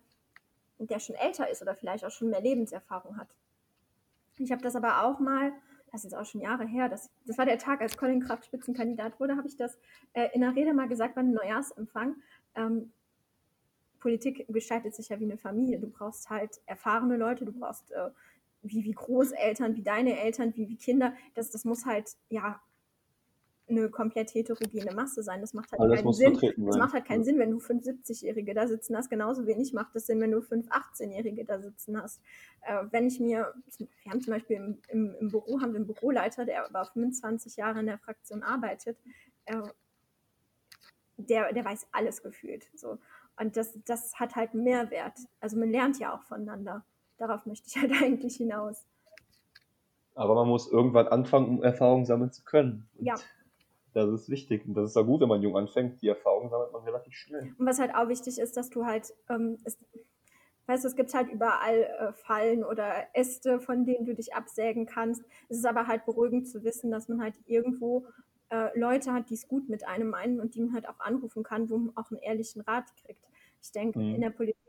[0.79, 3.27] der schon älter ist oder vielleicht auch schon mehr Lebenserfahrung hat.
[4.37, 5.51] Ich habe das aber auch mal,
[5.91, 8.45] das ist jetzt auch schon Jahre her, das, das war der Tag, als Colin Kraft
[8.45, 9.77] Spitzenkandidat wurde, habe ich das
[10.13, 12.15] äh, in der Rede mal gesagt beim Neujahrsempfang.
[12.55, 12.93] Ähm,
[13.99, 15.77] Politik gestaltet sich ja wie eine Familie.
[15.77, 18.11] Du brauchst halt erfahrene Leute, du brauchst äh,
[18.61, 21.13] wie, wie Großeltern, wie deine Eltern, wie, wie Kinder.
[21.35, 22.61] Das, das muss halt ja
[23.77, 25.41] eine komplett heterogene Masse sein.
[25.41, 26.39] Das macht halt Alles keinen Sinn.
[26.57, 29.09] Das macht halt keinen Sinn, wenn du fünf 70-Jährige da sitzen hast.
[29.09, 32.21] Genauso wenig macht es Sinn, wenn du fünf 18-Jährige da sitzen hast.
[32.61, 35.87] Äh, wenn ich mir, wir haben zum Beispiel im, im, im, Büro, haben wir einen
[35.87, 38.97] Büroleiter, der über 25 Jahre in der Fraktion arbeitet.
[39.45, 39.61] Äh,
[41.17, 42.67] der, der weiß alles gefühlt.
[42.75, 42.97] So.
[43.39, 45.17] Und das, das hat halt Mehrwert.
[45.39, 46.85] Also man lernt ja auch voneinander.
[47.17, 48.85] Darauf möchte ich halt eigentlich hinaus.
[50.15, 52.87] Aber man muss irgendwann anfangen, um Erfahrungen sammeln zu können.
[52.97, 53.15] Und ja.
[53.93, 54.65] Das ist wichtig.
[54.65, 56.01] Und das ist auch gut, wenn man jung anfängt.
[56.01, 57.53] Die Erfahrung sammelt man relativ schnell.
[57.57, 59.79] Und was halt auch wichtig ist, dass du halt, ähm, ist,
[60.65, 64.85] weißt du, es gibt halt überall äh, Fallen oder Äste, von denen du dich absägen
[64.85, 65.23] kannst.
[65.49, 68.07] Es ist aber halt beruhigend zu wissen, dass man halt irgendwo
[68.49, 71.43] äh, Leute hat, die es gut mit einem meinen und die man halt auch anrufen
[71.43, 73.23] kann, wo man auch einen ehrlichen Rat kriegt.
[73.61, 74.15] Ich denke, mhm.
[74.15, 74.62] in der Politik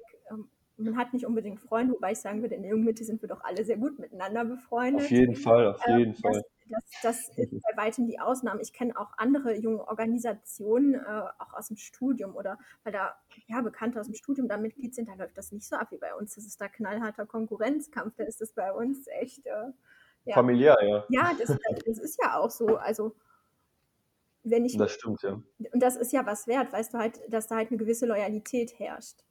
[0.77, 3.43] man hat nicht unbedingt Freunde, wobei ich sagen würde, in der Jugendmitte sind wir doch
[3.45, 5.03] alle sehr gut miteinander befreundet.
[5.03, 6.43] Auf jeden Fall, auf ähm, jeden ähm, Fall.
[6.69, 8.61] Das, das, das, ist bei weitem die Ausnahme.
[8.61, 13.15] Ich kenne auch andere junge Organisationen, äh, auch aus dem Studium oder weil da
[13.47, 15.99] ja, Bekannte aus dem Studium da Mitglied sind, da läuft das nicht so ab wie
[15.99, 16.35] bei uns.
[16.35, 19.47] Das ist da knallharter Konkurrenzkampf, da ist das bei uns echt.
[19.47, 19.73] Äh,
[20.25, 20.35] ja.
[20.35, 21.05] Familiär, ja.
[21.11, 22.77] Ja, das, das ist ja auch so.
[22.77, 23.15] Also
[24.43, 24.77] wenn ich.
[24.77, 25.41] Das stimmt, ja.
[25.73, 28.79] Und das ist ja was wert, weißt du halt, dass da halt eine gewisse Loyalität
[28.79, 29.25] herrscht.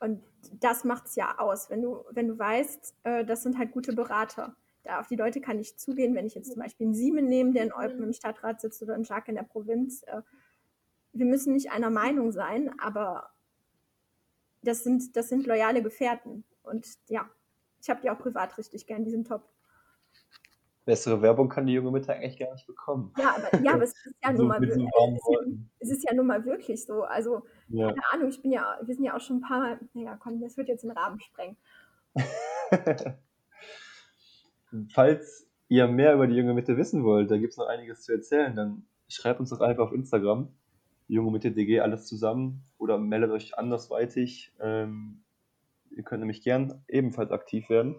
[0.00, 0.22] Und
[0.60, 3.92] das macht es ja aus, wenn du, wenn du weißt, äh, das sind halt gute
[3.92, 4.54] Berater.
[4.84, 7.52] Da auf die Leute kann ich zugehen, wenn ich jetzt zum Beispiel einen Siemen nehme,
[7.52, 10.02] der in Eupen im Stadtrat sitzt oder einen Jacques in der Provinz.
[10.04, 10.22] Äh,
[11.12, 13.30] wir müssen nicht einer Meinung sein, aber
[14.62, 16.44] das sind, das sind loyale Gefährten.
[16.62, 17.28] Und ja,
[17.80, 19.48] ich habe die auch privat richtig gern, die sind top.
[20.88, 23.12] Bessere Werbung kann die junge Mitte eigentlich gar nicht bekommen.
[23.18, 24.88] Ja, aber, ja, aber es, ist ja nun mal, es, ist ja,
[25.80, 27.02] es ist ja nun mal wirklich so.
[27.02, 27.88] Also, ja.
[27.88, 30.40] keine Ahnung, ich bin ja, wir sind ja auch schon ein paar Mal, naja, komm,
[30.40, 31.58] das wird jetzt den Rahmen sprengen.
[34.94, 38.12] Falls ihr mehr über die junge Mitte wissen wollt, da gibt es noch einiges zu
[38.12, 40.48] erzählen, dann schreibt uns doch einfach auf Instagram,
[41.06, 44.54] junge Mitte DG, alles zusammen, oder meldet euch andersweitig.
[44.58, 45.22] Ähm,
[45.90, 47.96] ihr könnt nämlich gern ebenfalls aktiv werden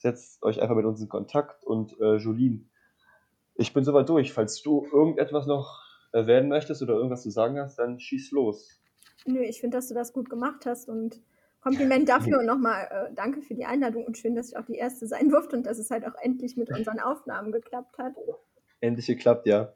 [0.00, 2.70] setzt euch einfach mit uns in Kontakt und äh, Jolien,
[3.54, 4.32] ich bin soweit durch.
[4.32, 5.82] Falls du irgendetwas noch
[6.12, 8.80] erwähnen möchtest oder irgendwas zu sagen hast, dann schieß los.
[9.26, 11.20] Nö, ich finde, dass du das gut gemacht hast und
[11.60, 14.76] Kompliment dafür und nochmal äh, danke für die Einladung und schön, dass ich auch die
[14.76, 18.14] Erste sein durfte und dass es halt auch endlich mit unseren Aufnahmen geklappt hat.
[18.80, 19.74] Endlich geklappt, ja.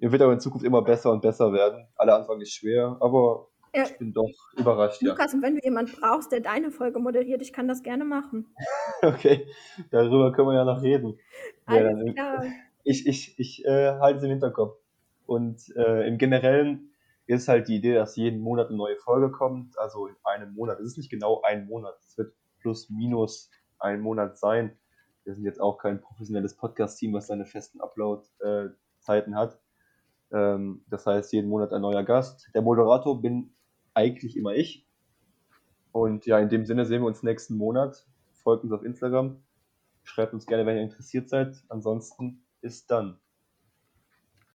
[0.00, 1.86] Ihr wird aber in Zukunft immer besser und besser werden.
[1.94, 5.00] Alle Anfang ist schwer, aber Ich bin doch überrascht.
[5.00, 5.36] Lukas, ja.
[5.36, 8.54] und wenn du jemanden brauchst, der deine Folge moderiert, ich kann das gerne machen.
[9.02, 9.46] okay,
[9.90, 11.18] darüber können wir ja noch reden.
[11.64, 12.44] Alles ja, klar.
[12.84, 14.78] ich, ich, ich äh, halte es im Hinterkopf.
[15.24, 16.90] Und äh, im Generellen
[17.26, 19.78] ist halt die Idee, dass jeden Monat eine neue Folge kommt.
[19.78, 20.78] Also in einem Monat.
[20.80, 21.94] Es ist nicht genau ein Monat.
[22.00, 24.76] Es wird plus minus ein Monat sein.
[25.24, 29.60] Wir sind jetzt auch kein professionelles Podcast-Team, was seine festen Upload-Zeiten hat.
[30.32, 32.50] Ähm, das heißt, jeden Monat ein neuer Gast.
[32.54, 33.54] Der Moderator bin
[33.94, 34.86] eigentlich immer ich.
[35.92, 38.06] Und ja, in dem Sinne sehen wir uns nächsten Monat.
[38.42, 39.42] Folgt uns auf Instagram.
[40.04, 41.62] Schreibt uns gerne, wenn ihr interessiert seid.
[41.68, 43.18] Ansonsten bis dann.